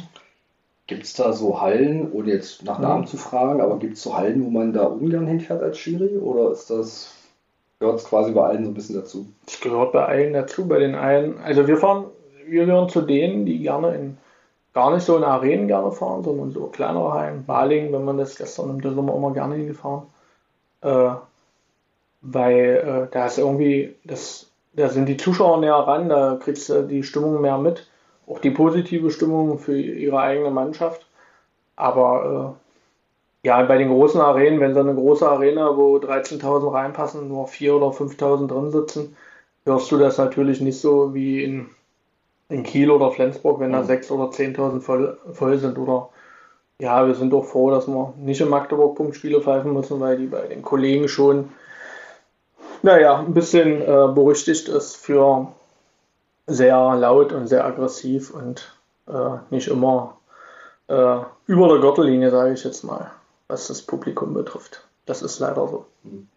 Gibt 0.88 1.04
es 1.04 1.14
da 1.14 1.34
so 1.34 1.62
Hallen, 1.62 2.12
ohne 2.12 2.32
jetzt 2.32 2.64
nach 2.64 2.80
Namen 2.80 3.02
mhm. 3.02 3.08
zu 3.08 3.18
fragen, 3.18 3.60
aber 3.60 3.80
gibt 3.80 3.96
es 3.96 4.04
so 4.04 4.16
Hallen, 4.16 4.46
wo 4.46 4.50
man 4.50 4.72
da 4.72 4.84
ungern 4.86 5.26
hinfährt 5.26 5.64
als 5.64 5.78
Schiri? 5.78 6.18
Oder 6.18 6.52
ist 6.52 6.70
das, 6.70 7.14
gehört 7.80 8.00
es 8.00 8.06
quasi 8.06 8.32
bei 8.32 8.44
allen 8.44 8.66
so 8.66 8.72
ein 8.72 8.76
bisschen 8.76 8.96
dazu? 8.96 9.26
Es 9.48 9.60
gehört 9.60 9.94
bei 9.94 10.06
allen 10.06 10.34
dazu, 10.34 10.68
bei 10.68 10.80
den 10.80 10.96
einen. 10.96 11.40
Also 11.40 11.68
wir 11.68 11.78
fahren, 11.78 12.06
wir 12.48 12.66
gehören 12.66 12.90
zu 12.90 13.02
denen, 13.02 13.46
die 13.46 13.60
gerne 13.60 13.96
in 13.96 14.18
gar 14.76 14.94
nicht 14.94 15.06
so 15.06 15.16
in 15.16 15.24
Arenen 15.24 15.68
gerne 15.68 15.92
fahren, 15.92 16.24
sondern 16.24 16.52
so 16.52 16.68
kleinere 16.68 17.14
Hallen. 17.14 17.46
Baling, 17.46 17.94
wenn 17.94 18.04
man 18.04 18.18
das 18.18 18.36
gestern 18.36 18.70
im 18.72 18.96
Sommer 18.96 19.16
immer 19.16 19.34
gerne 19.34 19.56
hingefahren. 19.56 20.04
Äh, 20.82 21.12
weil 22.22 23.08
äh, 23.08 23.14
da 23.14 23.26
ist 23.28 23.38
irgendwie, 23.38 23.96
das, 24.04 24.52
da 24.74 24.90
sind 24.90 25.08
die 25.08 25.18
Zuschauer 25.18 25.60
näher 25.60 25.76
ran, 25.76 26.10
da 26.10 26.38
kriegst 26.42 26.70
du 26.70 26.84
die 26.84 27.04
Stimmung 27.04 27.42
mehr 27.42 27.58
mit, 27.58 27.88
auch 28.28 28.40
die 28.40 28.52
positive 28.52 29.12
Stimmung 29.12 29.60
für 29.60 29.80
ihre 29.80 30.20
eigene 30.20 30.52
Mannschaft. 30.52 31.06
Aber 31.78 32.58
äh, 33.44 33.48
ja, 33.48 33.64
bei 33.64 33.78
den 33.78 33.90
großen 33.90 34.20
Arenen, 34.20 34.60
wenn 34.60 34.74
so 34.74 34.82
eine 34.82 34.96
große 34.96 35.30
Arena, 35.30 35.78
wo 35.78 35.98
13.000 35.98 36.74
reinpassen, 36.74 37.28
nur 37.28 37.48
4.000 37.48 37.74
oder 37.74 37.88
5.000 37.88 38.48
drin 38.48 38.72
sitzen, 38.72 39.16
hörst 39.66 39.92
du 39.92 39.98
das 39.98 40.18
natürlich 40.18 40.62
nicht 40.62 40.80
so 40.80 41.14
wie 41.14 41.44
in, 41.44 41.70
in 42.50 42.64
Kiel 42.64 42.92
oder 42.92 43.12
Flensburg, 43.12 43.60
wenn 43.60 43.72
da 43.72 43.82
6.000 43.82 44.12
oder 44.12 44.32
10.000 44.32 44.82
voll, 44.82 45.18
voll 45.34 45.58
sind. 45.58 45.78
Oder 45.78 46.10
ja, 46.80 47.06
wir 47.08 47.16
sind 47.16 47.32
doch 47.32 47.46
froh, 47.46 47.72
dass 47.72 47.88
wir 47.88 48.14
nicht 48.18 48.42
in 48.42 48.50
Magdeburg 48.50 48.96
Punktspiele 48.96 49.42
pfeifen 49.42 49.74
müssen, 49.74 50.00
weil 50.00 50.18
die 50.18 50.28
bei 50.28 50.48
den 50.48 50.62
Kollegen 50.62 51.08
schon 51.08 51.50
naja, 52.86 53.18
ein 53.20 53.34
bisschen 53.34 53.82
äh, 53.82 54.08
berüchtigt 54.14 54.70
ist 54.70 54.96
für 54.96 55.48
sehr 56.46 56.96
laut 56.96 57.34
und 57.34 57.48
sehr 57.48 57.66
aggressiv 57.66 58.32
und 58.32 58.72
äh, 59.08 59.38
nicht 59.50 59.68
immer 59.68 60.18
äh, 60.88 61.18
über 61.48 61.68
der 61.68 61.80
Gürtellinie, 61.80 62.30
sage 62.30 62.54
ich 62.54 62.64
jetzt 62.64 62.84
mal, 62.84 63.12
was 63.48 63.68
das 63.68 63.82
Publikum 63.82 64.36
betrifft. 64.36 64.86
Das 65.08 65.24
ist 65.24 65.40
leider 65.40 65.68
so. 65.68 65.86
Mhm. 66.04 66.28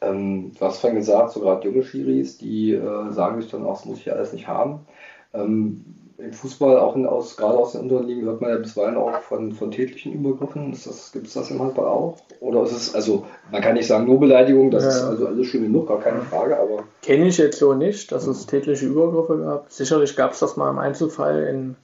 Ähm, 0.00 0.52
du 0.56 0.64
hast 0.64 0.78
vorhin 0.78 1.00
gesagt, 1.00 1.32
so 1.32 1.40
gerade 1.40 1.66
junge 1.68 1.82
Schiris, 1.82 2.38
die 2.38 2.74
äh, 2.74 3.10
sagen 3.10 3.42
sich 3.42 3.50
dann 3.50 3.66
auch, 3.66 3.78
das 3.78 3.84
muss 3.84 3.98
ich 3.98 4.12
alles 4.12 4.32
nicht 4.32 4.46
haben. 4.46 4.86
Ähm, 5.34 5.84
im 6.18 6.32
Fußball, 6.32 6.78
auch 6.78 6.96
in, 6.96 7.06
aus, 7.06 7.36
gerade 7.36 7.56
aus 7.56 7.72
den 7.72 7.82
unteren 7.82 8.08
Ligen, 8.08 8.22
hört 8.26 8.40
man 8.40 8.50
ja 8.50 8.56
bisweilen 8.56 8.96
auch 8.96 9.20
von, 9.20 9.52
von 9.52 9.70
tätlichen 9.70 10.12
Übergriffen. 10.12 10.76
Gibt 11.12 11.26
es 11.28 11.34
das 11.34 11.50
im 11.50 11.62
Handball 11.62 11.86
auch? 11.86 12.16
Oder 12.40 12.64
ist 12.64 12.72
es, 12.72 12.94
also, 12.94 13.24
man 13.52 13.62
kann 13.62 13.74
nicht 13.74 13.86
sagen 13.86 14.06
nur 14.06 14.18
Beleidigung, 14.18 14.72
das 14.72 14.82
ja. 14.82 14.90
ist 14.90 15.02
also 15.04 15.28
alles 15.28 15.46
schön 15.46 15.62
genug, 15.62 15.86
gar 15.86 16.00
keine 16.00 16.22
Frage, 16.22 16.58
aber. 16.58 16.82
Kenne 17.02 17.28
ich 17.28 17.38
jetzt 17.38 17.60
so 17.60 17.72
nicht, 17.72 18.10
dass 18.10 18.26
es 18.26 18.46
tätliche 18.46 18.86
Übergriffe 18.86 19.38
gab. 19.38 19.70
Sicherlich 19.70 20.16
gab 20.16 20.32
es 20.32 20.40
das 20.40 20.56
mal 20.56 20.70
im 20.70 20.78
Einzelfall, 20.78 21.44
in, 21.44 21.76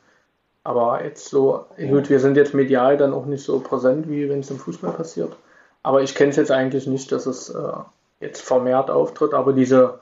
aber 0.64 1.04
jetzt 1.04 1.28
so, 1.28 1.66
gut, 1.76 2.10
wir 2.10 2.18
sind 2.18 2.36
jetzt 2.36 2.54
medial 2.54 2.96
dann 2.96 3.14
auch 3.14 3.26
nicht 3.26 3.44
so 3.44 3.60
präsent, 3.60 4.08
wie 4.08 4.28
wenn 4.28 4.40
es 4.40 4.50
im 4.50 4.58
Fußball 4.58 4.92
passiert. 4.92 5.36
Aber 5.84 6.02
ich 6.02 6.14
kenne 6.16 6.30
es 6.30 6.36
jetzt 6.36 6.50
eigentlich 6.50 6.88
nicht, 6.88 7.12
dass 7.12 7.26
es 7.26 7.50
äh, 7.50 7.72
jetzt 8.20 8.40
vermehrt 8.40 8.90
auftritt, 8.90 9.32
aber 9.32 9.52
diese 9.52 10.00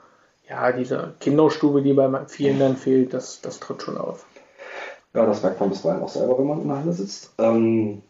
ja, 0.48 0.72
diese 0.72 1.14
Kinderstube, 1.20 1.82
die 1.82 1.92
bei 1.92 2.08
vielen 2.26 2.58
dann 2.58 2.76
fehlt, 2.76 3.14
das, 3.14 3.40
das 3.40 3.60
tritt 3.60 3.82
schon 3.82 3.96
auf. 3.96 4.26
Ja, 5.14 5.26
das 5.26 5.42
merkt 5.42 5.60
man 5.60 5.70
bisweilen 5.70 6.02
auch 6.02 6.08
selber, 6.08 6.38
wenn 6.38 6.46
man 6.46 6.62
in 6.62 6.68
der 6.68 6.78
Halle 6.78 6.92
sitzt. 6.92 7.32
Ähm, 7.38 8.02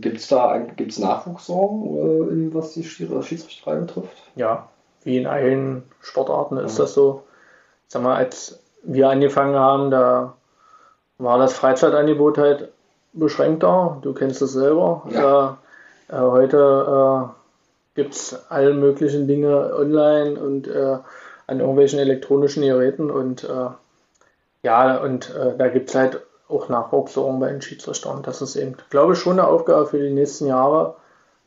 Gibt 0.00 0.18
es 0.18 0.28
da 0.28 0.58
gibt's 0.58 0.98
Nachwuchssorgen, 0.98 2.50
äh, 2.50 2.54
was 2.54 2.72
die 2.72 2.84
Schiedsrichterei 2.84 3.76
betrifft? 3.76 4.30
Ja, 4.36 4.68
wie 5.02 5.18
in 5.18 5.26
allen 5.26 5.82
Sportarten 6.00 6.56
ist 6.58 6.74
mhm. 6.74 6.82
das 6.82 6.94
so. 6.94 7.24
Sag 7.88 8.02
mal, 8.02 8.14
als 8.14 8.60
wir 8.84 9.08
angefangen 9.08 9.56
haben, 9.56 9.90
da 9.90 10.34
war 11.18 11.38
das 11.38 11.52
Freizeitangebot 11.54 12.38
halt 12.38 12.70
beschränkter. 13.12 13.98
Du 14.02 14.14
kennst 14.14 14.40
es 14.40 14.52
selber. 14.52 15.02
Ja. 15.10 15.58
Äh, 16.08 16.16
äh, 16.16 16.20
heute 16.20 17.30
gibt 17.94 18.14
es 18.14 18.50
alle 18.50 18.72
möglichen 18.74 19.26
Dinge 19.26 19.74
online 19.74 20.40
und 20.40 20.68
äh, 20.68 20.98
an 21.50 21.58
irgendwelchen 21.58 21.98
elektronischen 21.98 22.62
Geräten 22.62 23.10
und 23.10 23.42
äh, 23.42 23.70
ja, 24.62 24.98
und 24.98 25.34
äh, 25.34 25.56
da 25.58 25.68
gibt 25.68 25.88
es 25.88 25.96
halt 25.96 26.20
auch 26.48 26.68
Nachwuchssorgen 26.68 27.40
bei 27.40 27.50
den 27.50 27.60
Schiedsrichtern. 27.60 28.22
Das 28.22 28.40
ist 28.40 28.54
eben, 28.54 28.76
glaube 28.88 29.14
ich, 29.14 29.18
schon 29.18 29.38
eine 29.38 29.48
Aufgabe 29.48 29.86
für 29.86 29.98
die 29.98 30.14
nächsten 30.14 30.46
Jahre, 30.46 30.94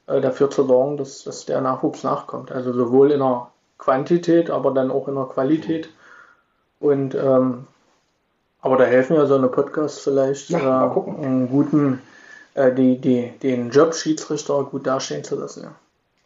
äh, 0.08 0.20
dafür 0.20 0.50
zu 0.50 0.66
sorgen, 0.66 0.98
dass, 0.98 1.24
dass 1.24 1.46
der 1.46 1.62
Nachwuchs 1.62 2.04
nachkommt. 2.04 2.52
Also 2.52 2.74
sowohl 2.74 3.12
in 3.12 3.20
der 3.20 3.48
Quantität, 3.78 4.50
aber 4.50 4.72
dann 4.72 4.92
auch 4.92 5.08
in 5.08 5.16
der 5.16 5.26
Qualität. 5.26 5.90
Und 6.82 7.16
ähm, 7.16 7.68
aber 8.62 8.78
da 8.78 8.84
helfen 8.84 9.16
ja 9.16 9.26
so 9.26 9.36
eine 9.36 9.48
Podcast 9.48 10.02
vielleicht, 10.02 10.50
ja, 10.50 10.86
äh, 10.86 11.24
einen 11.24 11.50
guten, 11.50 12.02
äh, 12.56 12.74
die, 12.74 12.98
die, 12.98 13.32
den 13.42 13.70
Job 13.70 13.94
Schiedsrichter 13.94 14.64
gut 14.66 14.86
dastehen 14.86 15.24
zu 15.24 15.40
lassen. 15.40 15.64
Ja. 15.64 15.76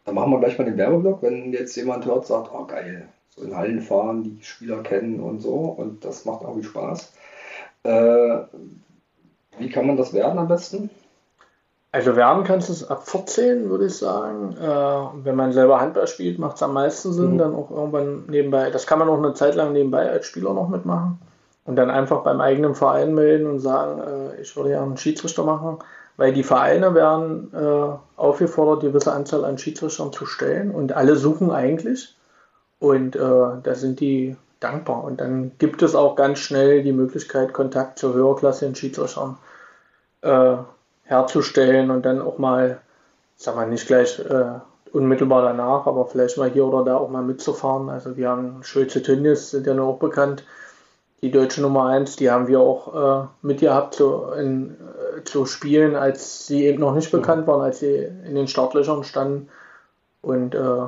Dann 0.05 0.15
machen 0.15 0.31
wir 0.31 0.39
gleich 0.39 0.57
mal 0.57 0.65
den 0.65 0.77
Werbeblock, 0.77 1.21
wenn 1.21 1.53
jetzt 1.53 1.75
jemand 1.75 2.05
hört, 2.05 2.25
sagt, 2.25 2.49
oh 2.53 2.65
geil, 2.65 3.07
in 3.37 3.55
Hallen 3.55 3.81
fahren, 3.81 4.23
die 4.23 4.43
Spieler 4.43 4.83
kennen 4.83 5.19
und 5.19 5.41
so. 5.41 5.53
Und 5.53 6.03
das 6.03 6.25
macht 6.25 6.41
irgendwie 6.41 6.67
Spaß. 6.67 7.13
Äh, 7.83 8.39
wie 9.59 9.69
kann 9.69 9.87
man 9.87 9.97
das 9.97 10.13
werden 10.13 10.39
am 10.39 10.47
besten? 10.47 10.89
Also 11.91 12.15
werden 12.15 12.43
kannst 12.43 12.69
du 12.69 12.73
es 12.73 12.89
ab 12.89 13.07
14, 13.07 13.69
würde 13.69 13.85
ich 13.85 13.97
sagen. 13.97 14.55
Äh, 14.59 15.25
wenn 15.25 15.35
man 15.35 15.53
selber 15.53 15.79
Handball 15.79 16.07
spielt, 16.07 16.37
macht 16.37 16.57
es 16.57 16.63
am 16.63 16.73
meisten 16.73 17.13
Sinn, 17.13 17.33
mhm. 17.33 17.37
dann 17.37 17.55
auch 17.55 17.71
irgendwann 17.71 18.25
nebenbei. 18.27 18.69
Das 18.69 18.85
kann 18.85 18.99
man 18.99 19.09
auch 19.09 19.17
eine 19.17 19.33
Zeit 19.33 19.55
lang 19.55 19.73
nebenbei 19.73 20.09
als 20.09 20.25
Spieler 20.25 20.53
noch 20.53 20.67
mitmachen. 20.67 21.19
Und 21.65 21.75
dann 21.75 21.89
einfach 21.89 22.23
beim 22.23 22.39
eigenen 22.39 22.75
Verein 22.75 23.13
melden 23.13 23.47
und 23.47 23.59
sagen, 23.59 24.01
äh, 24.01 24.41
ich 24.41 24.55
würde 24.55 24.71
ja 24.71 24.83
einen 24.83 24.97
Schiedsrichter 24.97 25.43
machen. 25.43 25.79
Weil 26.17 26.33
die 26.33 26.43
Vereine 26.43 26.95
werden 26.95 27.51
äh, 27.53 28.19
aufgefordert, 28.19 28.81
die 28.81 28.87
gewisse 28.87 29.13
Anzahl 29.13 29.45
an 29.45 29.57
Schiedsrichtern 29.57 30.11
zu 30.11 30.25
stellen. 30.25 30.71
Und 30.71 30.93
alle 30.93 31.15
suchen 31.15 31.51
eigentlich. 31.51 32.16
Und 32.79 33.15
äh, 33.15 33.19
da 33.19 33.75
sind 33.75 33.99
die 33.99 34.35
dankbar. 34.59 35.03
Und 35.03 35.19
dann 35.21 35.51
gibt 35.57 35.81
es 35.81 35.95
auch 35.95 36.15
ganz 36.15 36.39
schnell 36.39 36.83
die 36.83 36.93
Möglichkeit, 36.93 37.53
Kontakt 37.53 37.99
zur 37.99 38.13
höherklassigen 38.13 38.75
Schiedsrichtern 38.75 39.37
äh, 40.21 40.57
herzustellen 41.03 41.91
und 41.91 42.05
dann 42.05 42.21
auch 42.21 42.37
mal, 42.37 42.79
sag 43.35 43.55
mal, 43.55 43.67
nicht 43.67 43.87
gleich 43.87 44.19
äh, 44.19 44.59
unmittelbar 44.91 45.43
danach, 45.43 45.85
aber 45.85 46.05
vielleicht 46.05 46.37
mal 46.37 46.49
hier 46.49 46.65
oder 46.65 46.83
da 46.83 46.97
auch 46.97 47.09
mal 47.09 47.23
mitzufahren. 47.23 47.89
Also 47.89 48.17
wir 48.17 48.29
haben 48.29 48.63
Schulze 48.63 49.01
Tönnies, 49.01 49.51
sind 49.51 49.67
ja 49.67 49.73
nur 49.73 49.87
auch 49.87 49.99
bekannt, 49.99 50.43
die 51.21 51.31
deutsche 51.31 51.61
Nummer 51.61 51.87
1, 51.87 52.17
die 52.17 52.29
haben 52.29 52.47
wir 52.47 52.59
auch 52.59 53.23
äh, 53.23 53.27
mitgehabt 53.41 53.95
zu, 53.95 54.25
in, 54.37 54.77
äh, 55.17 55.23
zu 55.23 55.45
spielen, 55.45 55.95
als 55.95 56.45
sie 56.45 56.65
eben 56.65 56.79
noch 56.79 56.93
nicht 56.93 57.11
bekannt 57.11 57.47
waren, 57.47 57.61
als 57.61 57.79
sie 57.79 57.95
in 57.95 58.35
den 58.35 58.47
Startlöchern 58.47 59.03
standen. 59.03 59.49
Und 60.21 60.53
äh, 60.53 60.83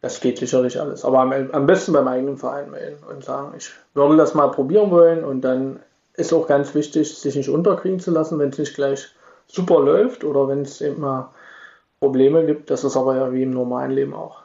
das 0.00 0.20
geht 0.20 0.38
sicherlich 0.38 0.80
alles. 0.80 1.04
Aber 1.04 1.20
am, 1.20 1.32
am 1.32 1.66
besten 1.66 1.92
beim 1.92 2.08
eigenen 2.08 2.38
Verein 2.38 2.70
melden 2.70 3.02
und 3.08 3.24
sagen, 3.24 3.54
ich 3.56 3.70
würde 3.94 4.16
das 4.16 4.34
mal 4.34 4.48
probieren 4.48 4.90
wollen. 4.90 5.24
Und 5.24 5.42
dann 5.42 5.80
ist 6.14 6.32
auch 6.32 6.46
ganz 6.46 6.74
wichtig, 6.74 7.18
sich 7.18 7.36
nicht 7.36 7.50
unterkriegen 7.50 8.00
zu 8.00 8.10
lassen, 8.10 8.38
wenn 8.38 8.50
es 8.50 8.58
nicht 8.58 8.74
gleich 8.74 9.08
super 9.46 9.80
läuft 9.80 10.24
oder 10.24 10.48
wenn 10.48 10.62
es 10.62 10.80
eben 10.80 11.00
mal 11.00 11.30
Probleme 12.00 12.46
gibt. 12.46 12.70
Das 12.70 12.84
ist 12.84 12.96
aber 12.96 13.16
ja 13.16 13.32
wie 13.32 13.42
im 13.42 13.50
normalen 13.50 13.90
Leben 13.90 14.14
auch. 14.14 14.40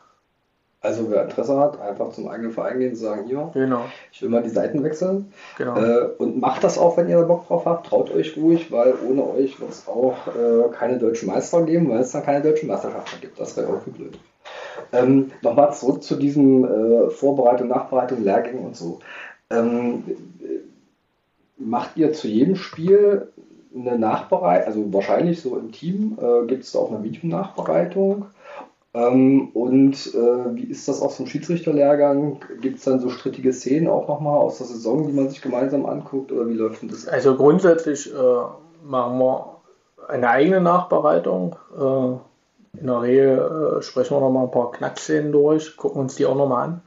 Also 0.82 1.10
wer 1.10 1.24
Interesse 1.24 1.58
hat, 1.58 1.82
einfach 1.82 2.12
zum 2.12 2.28
eigenen 2.28 2.52
Verein 2.52 2.78
gehen 2.78 2.91
und 2.91 2.96
sagen, 2.98 3.24
hier, 3.26 3.50
genau. 3.54 3.86
ich 4.12 4.22
will 4.22 4.30
mal 4.30 4.44
die 4.44 4.50
Seiten 4.50 4.84
wechseln. 4.84 5.34
Genau. 5.58 5.76
Äh, 5.78 6.10
und 6.20 6.39
macht 6.39 6.63
das 6.63 6.78
auch, 6.78 6.96
wenn 6.96 7.10
ihr 7.10 7.18
da 7.18 7.24
Bock 7.24 7.48
drauf 7.48 7.65
habt. 7.65 7.88
Traut 7.88 8.12
euch 8.12 8.38
ruhig, 8.38 8.72
weil 8.72 8.94
ohne 9.08 9.28
euch 9.28 9.60
wird 9.60 9.72
es 9.72 9.88
auch 9.88 10.15
äh, 10.28 10.70
keine 10.72 11.00
deutschen 11.00 11.28
Meister 11.28 11.63
geben, 11.63 11.89
weil 11.89 12.02
es 12.02 12.12
dann 12.12 12.24
keine 12.24 12.44
deutschen 12.44 12.68
Meisterschaften 12.68 13.20
gibt. 13.20 13.39
Das 13.39 13.58
wäre 13.58 13.70
auch 13.70 13.82
blöd. 13.82 14.20
Ähm, 14.92 15.32
Nochmal 15.42 15.74
zurück 15.74 16.04
zu 16.04 16.16
diesem 16.16 16.66
äh, 16.66 17.10
Vorbereitung, 17.10 17.68
Nachbereitung, 17.68 18.24
Lehrgängen 18.24 18.66
und 18.66 18.76
so. 18.76 19.00
Ähm, 19.50 20.04
macht 21.58 21.98
ihr 21.98 22.14
zu 22.14 22.28
jedem 22.28 22.56
Spiel 22.56 23.28
eine 23.76 24.00
Nachbereitung, 24.00 24.68
also 24.68 24.94
wahrscheinlich 24.94 25.42
so 25.42 25.58
im 25.58 25.72
Team, 25.72 26.18
äh, 26.22 26.46
gibt 26.48 26.64
es 26.64 26.72
da 26.72 26.80
auch 26.80 26.92
eine 26.92 27.04
Videonachbereitung? 27.04 28.26
Ähm, 28.94 29.50
und 29.50 29.94
äh, 30.16 30.56
wie 30.56 30.64
ist 30.64 30.88
das 30.88 31.02
auch 31.02 31.12
zum 31.12 31.28
Schiedsrichterlehrgang? 31.28 32.40
Gibt 32.62 32.78
es 32.78 32.86
dann 32.86 33.02
so 33.02 33.10
strittige 33.10 33.52
Szenen 33.52 33.90
auch 33.90 34.08
nochmal 34.08 34.38
aus 34.38 34.60
der 34.60 34.68
Saison, 34.68 35.06
die 35.06 35.14
man 35.14 35.30
sich 35.30 35.42
gemeinsam 35.42 35.86
anguckt 35.86 36.32
oder 36.32 36.48
wie 36.48 36.54
läuft 36.54 36.82
denn 36.82 36.90
das? 36.90 37.06
Also 37.08 37.36
grundsätzlich 37.36 38.14
äh, 38.14 38.18
machen 38.86 39.20
wir 39.20 39.58
eine 40.08 40.30
eigene 40.30 40.62
Nachbereitung. 40.62 41.58
Äh, 41.78 42.18
in 42.80 42.88
der 42.88 43.02
Regel 43.02 43.78
äh, 43.80 43.82
sprechen 43.82 44.16
wir 44.16 44.22
noch 44.22 44.32
mal 44.32 44.44
ein 44.44 44.52
paar 44.52 44.72
Knackszenen 44.72 45.32
durch, 45.32 45.78
gucken 45.78 46.02
uns 46.02 46.16
die 46.16 46.26
auch 46.26 46.36
noch 46.36 46.48
mal 46.48 46.64
an. 46.64 46.82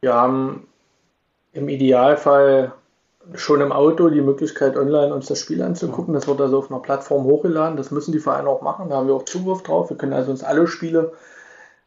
Wir 0.00 0.14
haben 0.14 0.68
im 1.52 1.68
Idealfall 1.68 2.72
schon 3.34 3.60
im 3.60 3.72
Auto 3.72 4.08
die 4.08 4.20
Möglichkeit, 4.20 4.76
online 4.76 5.12
uns 5.12 5.26
das 5.26 5.40
Spiel 5.40 5.62
anzugucken. 5.62 6.14
Das 6.14 6.26
wird 6.26 6.40
also 6.40 6.58
auf 6.58 6.70
einer 6.70 6.80
Plattform 6.80 7.24
hochgeladen. 7.24 7.76
Das 7.76 7.90
müssen 7.90 8.12
die 8.12 8.20
Vereine 8.20 8.48
auch 8.48 8.62
machen. 8.62 8.88
Da 8.88 8.96
haben 8.96 9.06
wir 9.06 9.14
auch 9.14 9.24
Zugriff 9.24 9.62
drauf. 9.62 9.90
Wir 9.90 9.96
können 9.96 10.14
also 10.14 10.30
uns 10.30 10.42
alle 10.42 10.66
Spiele 10.66 11.12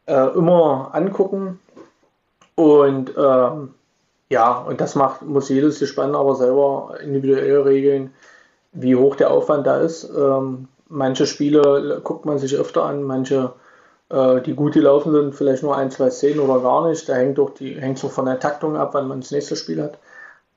äh, 0.06 0.28
immer 0.34 0.90
angucken. 0.92 1.58
Und 2.54 3.12
ähm, 3.16 3.74
ja, 4.28 4.58
und 4.58 4.80
das 4.80 4.94
macht, 4.94 5.22
muss 5.22 5.48
jedes 5.48 5.78
Gespann 5.78 6.14
aber 6.14 6.36
selber 6.36 6.98
individuell 7.02 7.62
regeln, 7.62 8.14
wie 8.72 8.96
hoch 8.96 9.16
der 9.16 9.30
Aufwand 9.30 9.66
da 9.66 9.78
ist. 9.80 10.08
Ähm, 10.16 10.68
manche 10.92 11.26
Spiele 11.26 12.00
guckt 12.04 12.26
man 12.26 12.38
sich 12.38 12.54
öfter 12.54 12.84
an, 12.84 13.02
manche, 13.02 13.52
äh, 14.10 14.40
die 14.42 14.54
gut 14.54 14.74
gelaufen 14.74 15.12
sind, 15.12 15.34
vielleicht 15.34 15.62
nur 15.62 15.76
ein, 15.76 15.90
zwei 15.90 16.10
Szenen 16.10 16.40
oder 16.40 16.60
gar 16.60 16.88
nicht. 16.88 17.08
Da 17.08 17.14
hängt 17.14 17.38
doch 17.38 17.50
die, 17.50 17.80
hängt 17.80 17.98
so 17.98 18.08
von 18.08 18.26
der 18.26 18.38
Taktung 18.38 18.76
ab, 18.76 18.90
wann 18.92 19.08
man 19.08 19.20
das 19.20 19.30
nächste 19.30 19.56
Spiel 19.56 19.82
hat. 19.82 19.98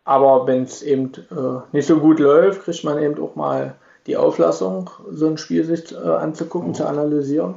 Aber 0.04 0.46
wenn 0.46 0.64
es 0.64 0.84
eben 0.84 1.12
äh, 1.32 1.62
nicht 1.72 1.88
so 1.88 1.98
gut 1.98 2.20
läuft, 2.20 2.64
kriegt 2.64 2.84
man 2.84 3.02
eben 3.02 3.20
auch 3.24 3.36
mal 3.36 3.76
die 4.06 4.18
Auflassung, 4.18 4.92
so 5.10 5.28
ein 5.28 5.38
Spiel 5.38 5.64
sich 5.64 5.92
äh, 5.92 5.96
anzugucken, 5.96 6.70
mhm. 6.70 6.76
zu 6.76 6.86
analysieren. 6.86 7.56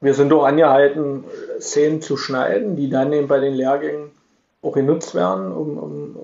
Wir 0.00 0.14
sind 0.14 0.32
auch 0.32 0.44
angehalten, 0.44 1.24
Szenen 1.60 2.02
zu 2.02 2.16
schneiden, 2.16 2.76
die 2.76 2.90
dann 2.90 3.12
eben 3.12 3.28
bei 3.28 3.38
den 3.38 3.54
Lehrgängen 3.54 4.10
auch 4.62 4.72
genutzt 4.72 5.14
werden, 5.14 5.52
um, 5.52 5.78
um 5.78 6.16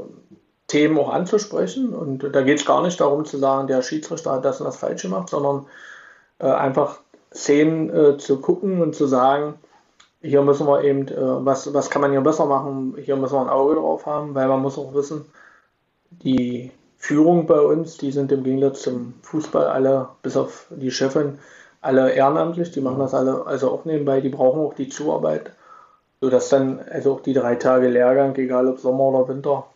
Themen 0.72 0.98
auch 0.98 1.12
anzusprechen. 1.12 1.92
Und 1.92 2.34
da 2.34 2.40
geht 2.40 2.60
es 2.60 2.64
gar 2.64 2.82
nicht 2.82 2.98
darum 2.98 3.26
zu 3.26 3.36
sagen, 3.36 3.68
der 3.68 3.82
Schiedsrichter 3.82 4.32
hat 4.32 4.44
das 4.46 4.58
und 4.58 4.64
das 4.64 4.78
falsch 4.78 5.02
gemacht, 5.02 5.28
sondern 5.28 5.66
äh, 6.38 6.46
einfach 6.46 6.98
Szenen 7.34 7.90
äh, 7.94 8.16
zu 8.16 8.40
gucken 8.40 8.80
und 8.80 8.94
zu 8.94 9.06
sagen, 9.06 9.54
hier 10.22 10.40
müssen 10.40 10.66
wir 10.66 10.82
eben, 10.82 11.08
äh, 11.08 11.44
was, 11.44 11.74
was 11.74 11.90
kann 11.90 12.00
man 12.00 12.12
hier 12.12 12.22
besser 12.22 12.46
machen, 12.46 12.96
hier 13.04 13.16
müssen 13.16 13.34
wir 13.34 13.42
ein 13.42 13.50
Auge 13.50 13.74
drauf 13.74 14.06
haben, 14.06 14.34
weil 14.34 14.48
man 14.48 14.62
muss 14.62 14.78
auch 14.78 14.94
wissen, 14.94 15.26
die 16.10 16.70
Führung 16.96 17.46
bei 17.46 17.60
uns, 17.60 17.98
die 17.98 18.10
sind 18.10 18.32
im 18.32 18.42
Gegensatz 18.42 18.80
zum 18.80 19.12
Fußball 19.22 19.66
alle, 19.66 20.08
bis 20.22 20.38
auf 20.38 20.68
die 20.70 20.90
Chefin, 20.90 21.38
alle 21.82 22.12
ehrenamtlich, 22.12 22.70
die 22.70 22.80
machen 22.80 23.00
das 23.00 23.12
alle 23.12 23.46
also 23.46 23.70
auch 23.70 23.84
nebenbei, 23.84 24.22
die 24.22 24.30
brauchen 24.30 24.60
auch 24.62 24.74
die 24.74 24.88
Zuarbeit, 24.88 25.50
sodass 26.22 26.48
dann 26.48 26.80
also 26.90 27.12
auch 27.12 27.20
die 27.20 27.34
drei 27.34 27.56
Tage 27.56 27.88
Lehrgang, 27.88 28.34
egal 28.36 28.68
ob 28.68 28.78
Sommer 28.78 29.04
oder 29.04 29.28
Winter, 29.28 29.66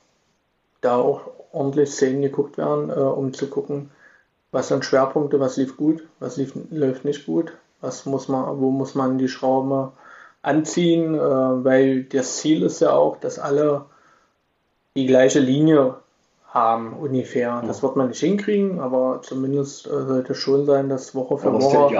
da 0.81 0.97
auch 0.97 1.23
ordentlich 1.53 1.91
Szenen 1.91 2.23
geguckt 2.23 2.59
werden, 2.59 2.91
äh, 2.91 2.95
um 2.95 3.33
zu 3.33 3.49
gucken, 3.49 3.91
was 4.53 4.69
sind 4.69 4.85
Schwerpunkte, 4.85 5.41
was 5.41 5.57
lief 5.57 5.77
gut, 5.77 6.07
was 6.21 6.37
lief, 6.37 6.53
läuft 6.71 7.05
nicht 7.05 7.27
gut, 7.27 7.53
was 7.81 8.07
muss 8.07 8.29
man, 8.29 8.61
wo 8.61 8.71
muss 8.71 8.95
man 8.95 9.19
die 9.19 9.29
Schraube 9.29 9.93
anziehen, 10.43 11.15
äh, 11.15 11.19
weil 11.19 12.05
das 12.05 12.39
Ziel 12.39 12.63
ist 12.63 12.81
ja 12.81 12.93
auch, 12.93 13.17
dass 13.19 13.39
alle 13.39 13.87
die 14.95 15.07
gleiche 15.07 15.41
Linie 15.41 15.97
haben 16.57 16.95
ungefähr. 16.95 17.63
Das 17.67 17.83
wird 17.83 17.97
man 17.97 18.09
nicht 18.09 18.21
hinkriegen, 18.21 18.81
aber 18.81 19.21
zumindest 19.23 19.87
äh, 19.87 19.91
sollte 19.91 20.33
es 20.33 20.39
schon 20.39 20.65
sein, 20.65 20.89
dass 20.89 21.15
Woche 21.15 21.37
für 21.37 21.49
aber 21.49 21.61
Woche, 21.61 21.95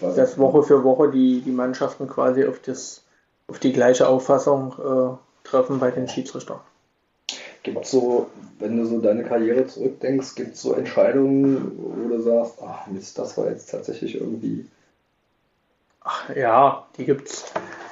das 0.00 0.16
dass 0.16 0.38
Woche 0.38 0.62
für 0.62 0.84
Woche 0.84 1.10
die, 1.10 1.40
die 1.40 1.50
Mannschaften 1.50 2.06
quasi 2.06 2.44
auf, 2.44 2.58
das, 2.60 3.04
auf 3.48 3.58
die 3.58 3.72
gleiche 3.72 4.06
Auffassung 4.06 4.74
äh, 4.78 5.48
treffen 5.48 5.78
bei 5.78 5.90
den 5.90 6.08
Schiedsrichtern. 6.08 6.60
Gibt 7.66 7.84
es 7.84 7.90
so, 7.90 8.30
wenn 8.60 8.76
du 8.76 8.86
so 8.86 9.00
deine 9.00 9.24
Karriere 9.24 9.66
zurückdenkst, 9.66 10.36
gibt 10.36 10.54
es 10.54 10.62
so 10.62 10.74
Entscheidungen, 10.74 11.72
wo 11.76 12.08
du 12.08 12.22
sagst, 12.22 12.58
ach 12.64 12.86
Mist, 12.86 13.18
das 13.18 13.36
war 13.36 13.48
jetzt 13.48 13.72
tatsächlich 13.72 14.20
irgendwie. 14.20 14.66
Ach, 16.00 16.30
ja, 16.36 16.86
die 16.96 17.04
gibt 17.04 17.26
es. 17.26 17.44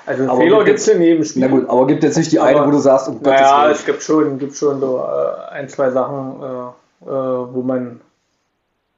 Also 0.07 0.29
aber 0.29 0.37
Fehler 0.37 0.63
gibt 0.63 0.79
es 0.79 0.87
in 0.87 1.03
jedem 1.03 1.25
Spiel. 1.25 1.43
Na 1.43 1.49
gut, 1.49 1.69
aber 1.69 1.89
gibt 1.89 2.05
jetzt 2.05 2.17
nicht 2.17 2.31
die 2.31 2.39
eine, 2.39 2.65
wo 2.65 2.71
du 2.71 2.79
sagst, 2.79 3.09
um 3.09 3.15
Gottes 3.15 3.41
Naja, 3.41 3.69
es 3.69 3.85
gibt 3.85 4.05
schon, 4.05 4.39
gibt 4.39 4.55
schon 4.55 4.79
so 4.79 4.99
äh, 4.99 5.51
ein, 5.51 5.69
zwei 5.69 5.91
Sachen, 5.91 6.41
äh, 6.41 7.07
äh, 7.07 7.53
wo 7.53 7.63
man, 7.63 8.01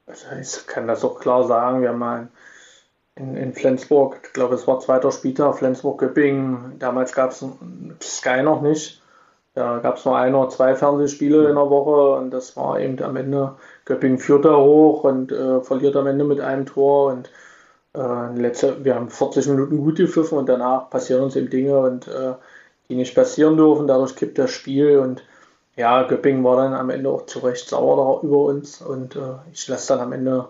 also 0.05 0.25
ich 0.39 0.67
kann 0.67 0.85
das 0.85 1.03
auch 1.03 1.19
klar 1.19 1.47
sagen, 1.47 1.81
wir 1.81 1.89
haben 1.89 1.97
mal 1.97 2.27
in, 3.15 3.35
in 3.35 3.53
Flensburg, 3.55 4.19
ich 4.23 4.33
glaube 4.33 4.53
es 4.53 4.67
war 4.67 4.79
zweiter 4.79 5.11
Spieltag, 5.11 5.57
Flensburg-Göppingen, 5.57 6.75
damals 6.77 7.13
gab 7.13 7.31
es 7.31 7.43
Sky 8.03 8.43
noch 8.43 8.61
nicht. 8.61 9.01
Da 9.57 9.79
gab 9.79 9.97
es 9.97 10.05
nur 10.05 10.15
ein 10.15 10.35
oder 10.35 10.49
zwei 10.49 10.75
Fernsehspiele 10.75 11.49
in 11.49 11.55
der 11.55 11.71
Woche 11.71 12.19
und 12.19 12.29
das 12.29 12.55
war 12.55 12.79
eben 12.79 13.01
am 13.01 13.15
Ende, 13.15 13.55
Göppingen 13.85 14.19
führt 14.19 14.45
da 14.45 14.55
hoch 14.55 15.03
und 15.03 15.31
äh, 15.31 15.61
verliert 15.61 15.95
am 15.95 16.05
Ende 16.05 16.25
mit 16.25 16.39
einem 16.39 16.67
Tor 16.67 17.11
und 17.11 17.31
äh, 17.95 18.39
letzte, 18.39 18.85
wir 18.85 18.93
haben 18.93 19.09
40 19.09 19.47
Minuten 19.47 19.79
gut 19.79 19.95
gepfiffen 19.95 20.37
und 20.37 20.47
danach 20.47 20.91
passieren 20.91 21.23
uns 21.23 21.35
eben 21.35 21.49
Dinge 21.49 21.79
und 21.79 22.07
äh, 22.07 22.33
die 22.87 22.93
nicht 22.93 23.15
passieren 23.15 23.57
dürfen. 23.57 23.87
Dadurch 23.87 24.15
kippt 24.15 24.37
das 24.37 24.51
Spiel 24.51 24.99
und 24.99 25.23
ja, 25.75 26.03
Göppingen 26.03 26.43
war 26.43 26.57
dann 26.57 26.75
am 26.75 26.91
Ende 26.91 27.09
auch 27.09 27.25
zu 27.25 27.39
Recht 27.39 27.67
sauer 27.67 28.21
über 28.21 28.37
uns 28.37 28.79
und 28.83 29.15
äh, 29.15 29.37
ich 29.51 29.67
lasse 29.67 29.87
dann 29.87 30.01
am 30.01 30.13
Ende 30.13 30.49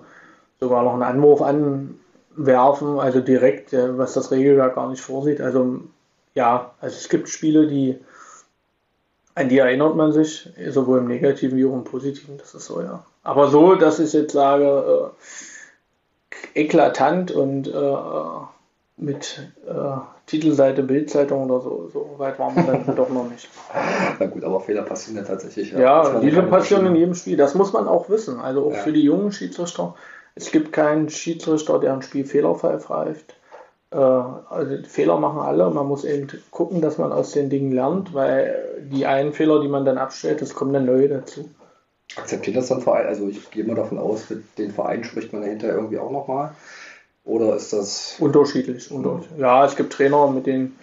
sogar 0.59 0.83
noch 0.83 0.95
einen 0.95 1.03
Anwurf 1.03 1.41
anwerfen, 1.41 2.99
also 2.99 3.21
direkt, 3.21 3.71
äh, 3.71 3.97
was 3.97 4.15
das 4.15 4.31
Regelwerk 4.31 4.75
gar 4.75 4.89
nicht 4.89 5.01
vorsieht. 5.01 5.39
Also 5.39 5.79
ja, 6.35 6.73
also 6.81 6.97
es 6.97 7.07
gibt 7.07 7.29
Spiele, 7.29 7.67
die 7.67 7.97
an 9.38 9.50
die 9.50 9.60
erinnert 9.60 9.95
man 9.95 10.12
sich, 10.12 10.50
sowohl 10.69 10.97
im 10.97 11.08
Negativen 11.08 11.58
wie 11.58 11.65
auch 11.65 11.73
im 11.73 11.84
Positiven, 11.84 12.38
das 12.38 12.56
ist 12.56 12.65
so, 12.65 12.82
ja. 12.82 13.04
Aber 13.23 13.50
so, 13.50 13.76
dass 13.76 14.00
ich 14.00 14.12
jetzt 14.13 14.34
sage, 14.34 15.13
äh, 16.56 16.62
eklatant 16.62 17.32
und 17.32 17.67
äh, 17.67 17.95
mit 18.97 19.47
äh, 19.67 19.97
Titelseite 20.26 20.82
Bildzeitung 20.82 21.50
oder 21.50 21.62
so. 21.62 21.89
So 21.93 22.15
weit 22.17 22.39
waren 22.39 22.56
wir 22.56 22.63
dann 22.63 22.95
doch 22.95 23.10
noch 23.10 23.30
nicht. 23.30 23.47
Na 24.19 24.26
gut, 24.26 24.43
aber 24.43 24.60
Fehler 24.60 24.82
passieren 24.82 25.17
ja 25.17 25.23
tatsächlich. 25.23 25.71
Ja, 25.71 25.80
ja 25.80 26.19
diese 26.19 26.41
passieren 26.41 26.88
in 26.88 26.95
jedem 26.95 27.13
Spiel. 27.13 27.38
Das 27.38 27.54
muss 27.54 27.73
man 27.73 27.88
auch 27.88 28.10
wissen. 28.10 28.39
Also 28.39 28.65
auch 28.65 28.73
ja. 28.73 28.80
für 28.80 28.91
die 28.91 29.04
jungen 29.04 29.32
Schiedsrichter. 29.32 29.93
Es 30.34 30.52
gibt 30.52 30.73
keinen 30.73 31.10
Schiedsrichter, 31.10 31.80
der 31.80 31.93
ein 31.93 32.02
Spiel 32.02 32.26
fehlerfrei 32.26 32.80
pfeift. 32.80 33.36
Äh, 33.91 33.97
also 33.97 34.84
Fehler 34.88 35.19
machen 35.19 35.39
alle. 35.39 35.69
Man 35.69 35.88
muss 35.88 36.04
eben 36.04 36.28
gucken, 36.52 36.82
dass 36.82 36.97
man 36.97 37.12
aus 37.12 37.32
den 37.32 37.50
Dingen 37.50 37.71
lernt, 37.71 38.13
weil 38.13 38.88
die 38.91 39.06
einen 39.06 39.34
Fehler, 39.34 39.62
die 39.62 39.67
man 39.67 39.86
dann 39.86 39.97
abstellt, 39.97 40.41
das 40.41 40.56
kommen 40.56 40.73
dann 40.73 40.86
neue 40.86 41.10
dazu. 41.10 41.50
Akzeptiert 42.15 42.58
das 42.58 42.67
dann 42.67 42.82
Verein? 42.82 43.06
Also 43.06 43.28
ich 43.28 43.52
gehe 43.52 43.63
mal 43.63 43.76
davon 43.76 44.00
aus, 44.00 44.30
mit 44.30 44.58
den 44.58 44.71
Vereinen 44.71 45.04
spricht 45.04 45.34
man 45.34 45.43
hinterher 45.43 45.76
irgendwie 45.76 46.00
auch 46.00 46.12
nochmal. 46.12 46.52
Oder 47.23 47.56
ist 47.56 47.73
das. 47.73 48.15
Unterschiedlich, 48.19 48.89
unterschiedlich. 48.89 49.39
Ja, 49.39 49.65
es 49.65 49.76
gibt 49.76 49.91
Trainer, 49.93 50.28
mit 50.28 50.45
denen, 50.45 50.80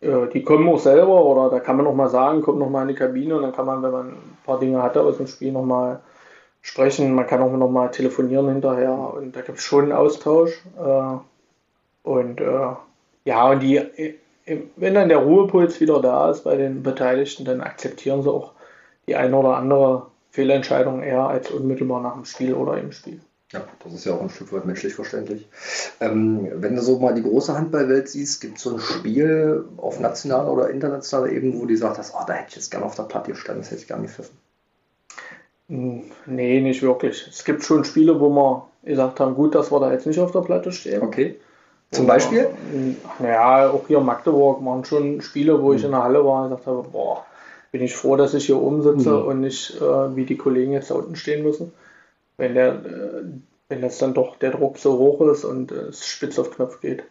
äh, 0.00 0.26
die 0.32 0.42
kommen 0.42 0.68
auch 0.68 0.80
selber 0.80 1.24
oder 1.24 1.50
da 1.50 1.60
kann 1.60 1.76
man 1.76 1.86
nochmal 1.86 2.10
sagen, 2.10 2.42
kommt 2.42 2.58
nochmal 2.58 2.82
in 2.82 2.88
die 2.88 2.94
Kabine 2.94 3.36
und 3.36 3.42
dann 3.42 3.52
kann 3.52 3.66
man, 3.66 3.82
wenn 3.82 3.92
man 3.92 4.08
ein 4.08 4.38
paar 4.44 4.58
Dinge 4.58 4.82
hatte 4.82 5.02
aus 5.02 5.18
dem 5.18 5.28
Spiel, 5.28 5.52
nochmal 5.52 6.00
sprechen. 6.60 7.14
Man 7.14 7.26
kann 7.28 7.40
auch 7.40 7.52
nochmal 7.52 7.92
telefonieren 7.92 8.48
hinterher 8.48 9.14
und 9.14 9.36
da 9.36 9.40
gibt 9.40 9.58
es 9.58 9.64
schon 9.64 9.84
einen 9.84 9.92
Austausch. 9.92 10.60
Äh, 12.08 12.10
und 12.10 12.40
äh, 12.40 12.74
ja, 13.24 13.50
und 13.50 13.60
die, 13.60 13.80
wenn 14.76 14.94
dann 14.94 15.08
der 15.08 15.18
Ruhepuls 15.18 15.80
wieder 15.80 16.00
da 16.00 16.30
ist 16.30 16.44
bei 16.44 16.56
den 16.56 16.82
Beteiligten, 16.82 17.44
dann 17.44 17.60
akzeptieren 17.60 18.22
sie 18.22 18.30
auch 18.30 18.52
die 19.06 19.16
eine 19.16 19.36
oder 19.36 19.56
andere 19.56 20.06
Fehlentscheidung 20.30 21.02
eher 21.02 21.28
als 21.28 21.50
unmittelbar 21.50 22.00
nach 22.00 22.14
dem 22.14 22.24
Spiel 22.24 22.54
oder 22.54 22.78
im 22.78 22.92
Spiel. 22.92 23.20
Ja, 23.50 23.64
das 23.82 23.94
ist 23.94 24.04
ja 24.04 24.12
auch 24.12 24.20
ein 24.20 24.28
Stück 24.28 24.52
weit 24.52 24.66
menschlich 24.66 24.94
verständlich. 24.94 25.48
Ähm, 26.00 26.48
wenn 26.56 26.76
du 26.76 26.82
so 26.82 26.98
mal 26.98 27.14
die 27.14 27.22
große 27.22 27.56
Handballwelt 27.56 28.08
siehst, 28.08 28.42
gibt 28.42 28.58
es 28.58 28.64
so 28.64 28.74
ein 28.74 28.78
Spiel 28.78 29.64
auf 29.78 30.00
nationaler 30.00 30.52
oder 30.52 30.68
internationaler 30.68 31.32
Ebene, 31.32 31.54
wo 31.54 31.60
du 31.62 31.68
gesagt 31.68 31.96
hast, 31.96 32.14
oh, 32.14 32.24
da 32.26 32.34
hätte 32.34 32.48
ich 32.50 32.56
jetzt 32.56 32.70
gerne 32.70 32.84
auf 32.84 32.94
der 32.94 33.04
Platte 33.04 33.30
gestanden, 33.30 33.62
das 33.62 33.70
hätte 33.70 33.80
ich 33.80 33.88
gerne 33.88 34.02
gepfiffen? 34.02 34.36
Hm, 35.70 36.02
nee, 36.26 36.60
nicht 36.60 36.82
wirklich. 36.82 37.26
Es 37.26 37.42
gibt 37.42 37.64
schon 37.64 37.84
Spiele, 37.84 38.20
wo 38.20 38.28
wir 38.28 38.68
gesagt 38.84 39.18
haben, 39.18 39.34
gut, 39.34 39.54
dass 39.54 39.72
wir 39.72 39.80
da 39.80 39.92
jetzt 39.92 40.06
nicht 40.06 40.20
auf 40.20 40.32
der 40.32 40.40
Platte 40.40 40.70
stehen. 40.70 41.00
Okay. 41.00 41.38
Zum 41.90 42.06
Beispiel? 42.06 42.48
naja, 43.18 43.70
auch 43.70 43.86
hier 43.86 43.98
in 43.98 44.04
Magdeburg 44.04 44.64
waren 44.64 44.84
schon 44.84 45.22
Spiele, 45.22 45.62
wo 45.62 45.72
ich 45.72 45.80
hm. 45.80 45.86
in 45.86 45.92
der 45.92 46.02
Halle 46.02 46.24
war 46.24 46.42
und 46.42 46.50
gesagt 46.50 46.66
habe, 46.66 46.82
boah, 46.90 47.24
bin 47.70 47.82
ich 47.82 47.96
froh, 47.96 48.16
dass 48.16 48.34
ich 48.34 48.46
hier 48.46 48.60
oben 48.60 48.82
sitze 48.82 49.10
mhm. 49.10 49.26
und 49.26 49.40
nicht 49.40 49.76
äh, 49.80 50.16
wie 50.16 50.24
die 50.24 50.36
Kollegen 50.36 50.72
jetzt 50.72 50.90
da 50.90 50.94
unten 50.94 51.16
stehen 51.16 51.42
müssen. 51.42 51.72
Wenn 52.36 52.54
der, 52.54 52.74
äh, 52.74 53.24
wenn 53.68 53.82
das 53.82 53.98
dann 53.98 54.14
doch 54.14 54.36
der 54.36 54.52
Druck 54.52 54.78
so 54.78 54.98
hoch 54.98 55.20
ist 55.22 55.44
und 55.44 55.72
äh, 55.72 55.88
es 55.88 56.06
spitz 56.06 56.38
auf 56.38 56.50
Knopf 56.50 56.80
geht. 56.80 57.04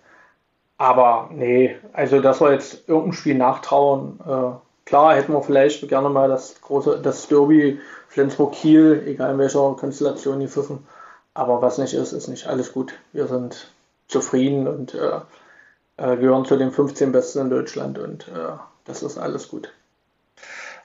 Aber 0.77 1.29
nee, 1.33 1.75
also 1.93 2.21
dass 2.21 2.41
wir 2.41 2.53
jetzt 2.53 2.87
irgendein 2.87 3.13
Spiel 3.13 3.35
nachtrauen, 3.35 4.19
äh, 4.25 4.51
klar 4.85 5.15
hätten 5.15 5.33
wir 5.33 5.41
vielleicht 5.41 5.87
gerne 5.87 6.09
mal 6.09 6.29
das 6.29 6.59
große, 6.61 6.99
das 7.01 7.27
Derby 7.27 7.79
Flensburg-Kiel, 8.09 9.03
egal 9.07 9.33
in 9.33 9.39
welcher 9.39 9.75
Konstellation 9.75 10.39
die 10.39 10.47
pfiffen. 10.47 10.87
Aber 11.33 11.61
was 11.61 11.77
nicht 11.77 11.93
ist, 11.93 12.13
ist 12.13 12.27
nicht 12.27 12.47
alles 12.47 12.73
gut. 12.73 12.93
Wir 13.13 13.27
sind 13.27 13.71
zufrieden 14.07 14.67
und 14.67 14.93
äh, 14.93 15.19
äh, 15.97 16.17
gehören 16.17 16.45
zu 16.45 16.57
den 16.57 16.71
15 16.71 17.11
Besten 17.11 17.39
in 17.39 17.49
Deutschland 17.49 17.99
und 17.99 18.31
das 18.85 19.03
ist 19.03 19.17
alles 19.17 19.49
gut. 19.49 19.69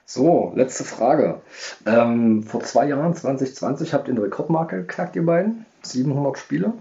So, 0.05 0.53
letzte 0.55 0.85
Frage. 0.85 1.41
Ähm, 1.87 2.43
vor 2.43 2.61
zwei 2.63 2.87
Jahren, 2.87 3.15
2020, 3.15 3.95
habt 3.95 4.09
ihr 4.09 4.15
eine 4.15 4.25
Rekordmarke 4.25 4.79
geknackt, 4.79 5.17
ihr 5.17 5.25
beiden? 5.25 5.65
700 5.83 6.37
Spiele? 6.39 6.73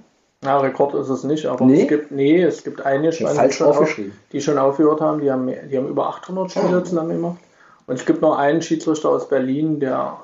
Na, 0.41 0.58
Rekord 0.58 0.95
ist 0.95 1.10
es 1.10 1.23
nicht, 1.23 1.45
aber 1.45 1.63
nee? 1.63 1.84
es 1.84 1.88
gibt, 1.88 2.12
nee, 2.12 2.41
es 2.41 2.63
gibt 2.63 2.84
einige 2.84 3.13
Spanier, 3.13 3.47
die, 3.47 3.54
schon 3.54 4.12
die 4.32 4.41
schon 4.41 4.58
aufgehört 4.58 4.99
haben, 4.99 5.21
die 5.21 5.32
haben, 5.32 5.47
die 5.47 5.77
haben 5.77 5.88
über 5.88 6.08
800 6.08 6.51
Spiele 6.51 6.80
oh. 6.80 6.82
zusammen 6.82 7.10
gemacht. 7.10 7.38
Und 7.86 7.95
es 7.95 8.06
gibt 8.06 8.21
noch 8.21 8.38
einen 8.38 8.62
Schiedsrichter 8.62 9.10
aus 9.10 9.30
Berlin, 9.30 9.80
der 9.80 10.17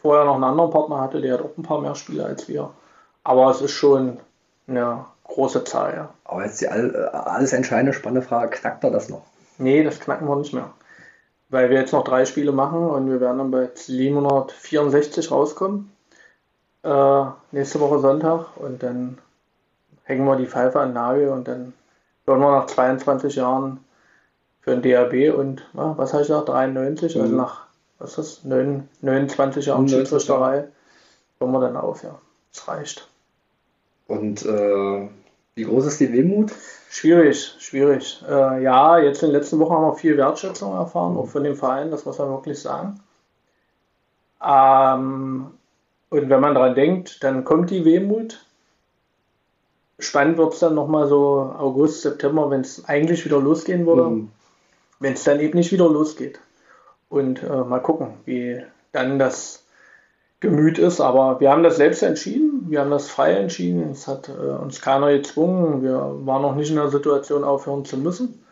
vorher 0.00 0.24
noch 0.24 0.36
einen 0.36 0.44
anderen 0.44 0.70
Partner 0.70 1.00
hatte, 1.00 1.20
der 1.20 1.34
hat 1.34 1.42
auch 1.42 1.56
ein 1.56 1.62
paar 1.62 1.80
mehr 1.80 1.94
Spiele 1.94 2.24
als 2.24 2.48
wir. 2.48 2.70
Aber 3.24 3.50
es 3.50 3.60
ist 3.60 3.72
schon 3.72 4.18
eine 4.66 5.04
große 5.28 5.64
Zahl, 5.64 5.94
ja. 5.94 6.08
Aber 6.24 6.44
jetzt 6.44 6.60
die 6.60 6.68
alles 6.68 7.52
entscheidende 7.52 7.92
spannende 7.92 8.26
Frage, 8.26 8.50
knackt 8.50 8.84
er 8.84 8.90
das 8.90 9.08
noch? 9.08 9.22
Nee, 9.58 9.84
das 9.84 10.00
knacken 10.00 10.28
wir 10.28 10.36
nicht 10.36 10.52
mehr. 10.52 10.70
Weil 11.48 11.70
wir 11.70 11.78
jetzt 11.78 11.92
noch 11.92 12.04
drei 12.04 12.24
Spiele 12.24 12.52
machen 12.52 12.84
und 12.84 13.08
wir 13.08 13.20
werden 13.20 13.38
dann 13.38 13.50
bei 13.50 13.70
764 13.72 15.30
rauskommen. 15.30 15.92
Äh, 16.82 17.24
nächste 17.52 17.80
Woche 17.80 18.00
Sonntag 18.00 18.56
und 18.56 18.82
dann 18.82 19.18
hängen 20.04 20.26
wir 20.26 20.36
die 20.36 20.46
Pfeife 20.46 20.80
an 20.80 20.88
den 20.88 20.94
Nagel 20.94 21.28
und 21.28 21.48
dann 21.48 21.72
hören 22.26 22.40
wir 22.40 22.50
nach 22.50 22.66
22 22.66 23.36
Jahren 23.36 23.84
für 24.60 24.72
ein 24.72 24.82
DRB 24.82 25.36
und 25.36 25.66
was 25.72 26.12
heißt 26.12 26.30
nach 26.30 26.44
93, 26.44 27.16
also 27.16 27.18
mhm. 27.18 27.24
also 27.24 27.36
nach 27.36 27.68
was 27.98 28.10
ist 28.10 28.18
das, 28.18 28.44
9, 28.44 28.88
29 29.00 29.66
Jahren 29.66 29.88
Schiedsrichterei, 29.88 30.68
hören 31.40 31.52
wir 31.52 31.60
dann 31.60 31.76
auf, 31.76 32.02
ja. 32.04 32.16
Das 32.52 32.68
reicht. 32.68 33.08
Und 34.08 34.44
äh, 34.44 35.08
wie 35.54 35.64
groß 35.64 35.86
ist 35.86 36.00
die 36.00 36.12
Wehmut? 36.12 36.52
Schwierig, 36.90 37.54
schwierig. 37.58 38.24
Äh, 38.26 38.62
ja, 38.62 38.98
jetzt 38.98 39.22
in 39.22 39.28
den 39.28 39.36
letzten 39.36 39.58
Wochen 39.60 39.74
haben 39.74 39.84
wir 39.84 39.94
viel 39.94 40.16
Wertschätzung 40.16 40.72
erfahren, 40.74 41.16
auch 41.16 41.28
von 41.28 41.44
dem 41.44 41.54
Verein, 41.54 41.90
das 41.90 42.04
muss 42.06 42.18
man 42.18 42.30
wirklich 42.30 42.58
sagen. 42.58 42.98
Ähm, 44.42 45.50
und 46.08 46.30
wenn 46.30 46.40
man 46.40 46.54
daran 46.54 46.74
denkt, 46.74 47.22
dann 47.22 47.44
kommt 47.44 47.70
die 47.70 47.84
Wehmut. 47.84 48.44
Spannend 49.98 50.38
wird 50.38 50.54
es 50.54 50.60
dann 50.60 50.74
nochmal 50.74 51.06
so 51.06 51.54
August, 51.58 52.02
September, 52.02 52.50
wenn 52.50 52.62
es 52.62 52.88
eigentlich 52.88 53.24
wieder 53.24 53.40
losgehen 53.40 53.84
würde. 53.86 54.04
Mhm. 54.04 54.30
Wenn 55.00 55.12
es 55.12 55.24
dann 55.24 55.40
eben 55.40 55.58
nicht 55.58 55.70
wieder 55.70 55.88
losgeht. 55.88 56.40
Und 57.10 57.42
äh, 57.42 57.64
mal 57.64 57.80
gucken, 57.80 58.14
wie 58.24 58.62
dann 58.92 59.18
das 59.18 59.64
Gemüt 60.40 60.78
ist. 60.78 61.00
Aber 61.00 61.40
wir 61.40 61.50
haben 61.50 61.62
das 61.62 61.76
selbst 61.76 62.02
entschieden. 62.02 62.66
Wir 62.68 62.80
haben 62.80 62.90
das 62.90 63.08
frei 63.08 63.32
entschieden. 63.32 63.90
Es 63.90 64.06
hat 64.06 64.28
äh, 64.28 64.32
uns 64.32 64.80
keiner 64.80 65.12
gezwungen. 65.12 65.82
Wir 65.82 65.98
waren 66.24 66.42
noch 66.42 66.54
nicht 66.54 66.70
in 66.70 66.76
der 66.76 66.88
Situation, 66.88 67.44
aufhören 67.44 67.84
zu 67.84 67.96
müssen. 67.96 68.44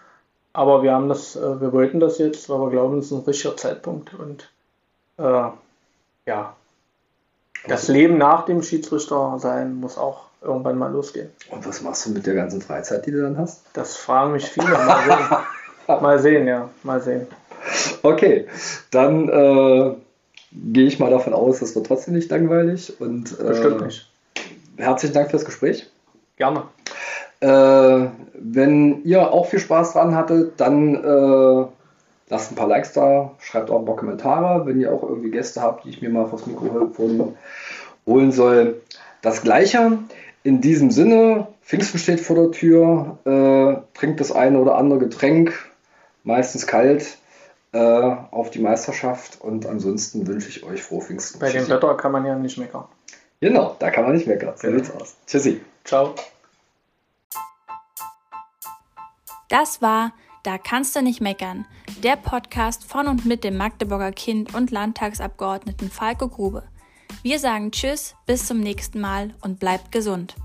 Aber 0.53 0.83
wir 0.83 0.92
haben 0.92 1.09
das, 1.09 1.37
äh, 1.37 1.61
wir 1.61 1.72
wollten 1.72 2.01
das 2.01 2.18
jetzt, 2.18 2.49
weil 2.49 2.59
wir 2.61 2.70
glauben, 2.70 2.99
es 2.99 3.07
ist 3.07 3.12
ein 3.12 3.25
richtiger 3.25 3.57
Zeitpunkt. 3.57 4.14
Und 4.14 4.51
äh, 5.18 5.51
ja, 6.27 6.57
das 7.68 7.88
Leben 7.88 8.18
nach 8.18 8.44
dem 8.46 8.62
Schiedsrichter 8.62 9.38
sein 9.38 9.75
muss 9.75 9.99
auch 9.99 10.27
irgendwann 10.42 10.79
mal 10.79 10.92
losgehen. 10.92 11.31
Und 11.51 11.66
was 11.66 11.83
machst 11.83 12.07
du 12.07 12.11
mit 12.11 12.27
der 12.27 12.35
ganzen 12.35 12.62
Freizeit, 12.62 13.07
die 13.07 13.11
du 13.11 13.22
dann 13.22 13.38
hast? 13.38 13.64
Das 13.75 13.96
fragen 13.96 14.33
mich 14.33 14.46
viele. 14.46 14.70
Mal 14.70 15.05
sehen, 15.05 15.37
mal 16.01 16.18
sehen 16.18 16.46
ja, 16.46 16.70
mal 16.83 17.01
sehen. 17.01 17.27
Okay, 18.03 18.46
dann 18.90 19.29
äh, 19.29 19.94
gehe 20.52 20.87
ich 20.87 20.98
mal 20.98 21.11
davon 21.11 21.32
aus, 21.32 21.61
das 21.61 21.74
wird 21.74 21.87
trotzdem 21.87 22.14
nicht 22.14 22.30
langweilig. 22.30 23.00
Und, 23.00 23.38
äh, 23.38 23.44
Bestimmt 23.44 23.82
nicht. 23.82 24.11
Herzlichen 24.76 25.14
Dank 25.14 25.30
fürs 25.30 25.44
Gespräch. 25.44 25.90
Gerne. 26.37 26.64
Äh, 27.40 28.09
wenn 28.35 29.04
ihr 29.04 29.32
auch 29.32 29.46
viel 29.46 29.59
Spaß 29.59 29.92
dran 29.92 30.14
hattet, 30.14 30.61
dann 30.61 30.94
äh, 30.94 31.66
lasst 32.28 32.52
ein 32.52 32.56
paar 32.56 32.68
Likes 32.68 32.92
da, 32.92 33.32
schreibt 33.38 33.70
auch 33.70 33.80
ein 33.80 33.85
paar 33.85 33.96
Kommentare, 33.96 34.66
wenn 34.66 34.80
ihr 34.80 34.92
auch 34.92 35.02
irgendwie 35.02 35.30
Gäste 35.30 35.62
habt, 35.62 35.85
die 35.85 35.90
ich 35.90 36.02
mir 36.02 36.11
mal 36.11 36.26
vors 36.26 36.46
Mikrofon 36.46 37.37
holen 38.06 38.32
soll. 38.32 38.82
Das 39.22 39.42
gleiche. 39.42 39.98
In 40.42 40.61
diesem 40.61 40.92
Sinne, 40.92 41.48
Pfingsten 41.62 41.98
steht 41.98 42.20
vor 42.20 42.37
der 42.37 42.50
Tür, 42.52 43.18
äh, 43.24 43.98
trinkt 43.98 44.20
das 44.20 44.30
eine 44.30 44.61
oder 44.61 44.76
andere 44.76 45.00
Getränk, 45.00 45.52
meistens 46.22 46.68
kalt, 46.68 47.18
äh, 47.72 47.79
auf 47.79 48.50
die 48.50 48.61
Meisterschaft 48.61 49.40
und 49.40 49.66
ansonsten 49.66 50.26
wünsche 50.26 50.48
ich 50.48 50.64
euch 50.64 50.83
frohe 50.83 51.02
Pfingsten. 51.02 51.38
Bei 51.38 51.50
dem 51.50 51.68
Wetter 51.68 51.96
kann 51.96 52.12
man 52.12 52.24
ja 52.24 52.35
nicht 52.37 52.59
meckern. 52.59 52.85
Genau, 53.40 53.76
da 53.79 53.90
kann 53.90 54.05
man 54.05 54.14
nicht 54.14 54.26
meckern. 54.26 54.55
So 54.57 54.68
genau. 54.68 54.94
aus. 54.94 55.16
Tschüssi. 55.26 55.61
Ciao. 55.85 56.14
Das 59.48 59.81
war 59.83 60.12
Da 60.42 60.59
kannst 60.59 60.94
du 60.94 61.02
nicht 61.02 61.20
meckern, 61.20 61.66
der 62.05 62.14
Podcast 62.14 62.85
von 62.85 63.09
und 63.09 63.26
mit 63.26 63.42
dem 63.42 63.57
Magdeburger 63.57 64.12
Kind 64.12 64.55
und 64.55 64.70
Landtagsabgeordneten 64.70 65.90
Falco 65.90 66.29
Grube. 66.29 66.62
Wir 67.24 67.40
sagen 67.40 67.72
Tschüss, 67.72 68.14
bis 68.26 68.46
zum 68.46 68.61
nächsten 68.61 69.00
Mal 69.00 69.35
und 69.40 69.59
bleibt 69.59 69.90
gesund. 69.90 70.37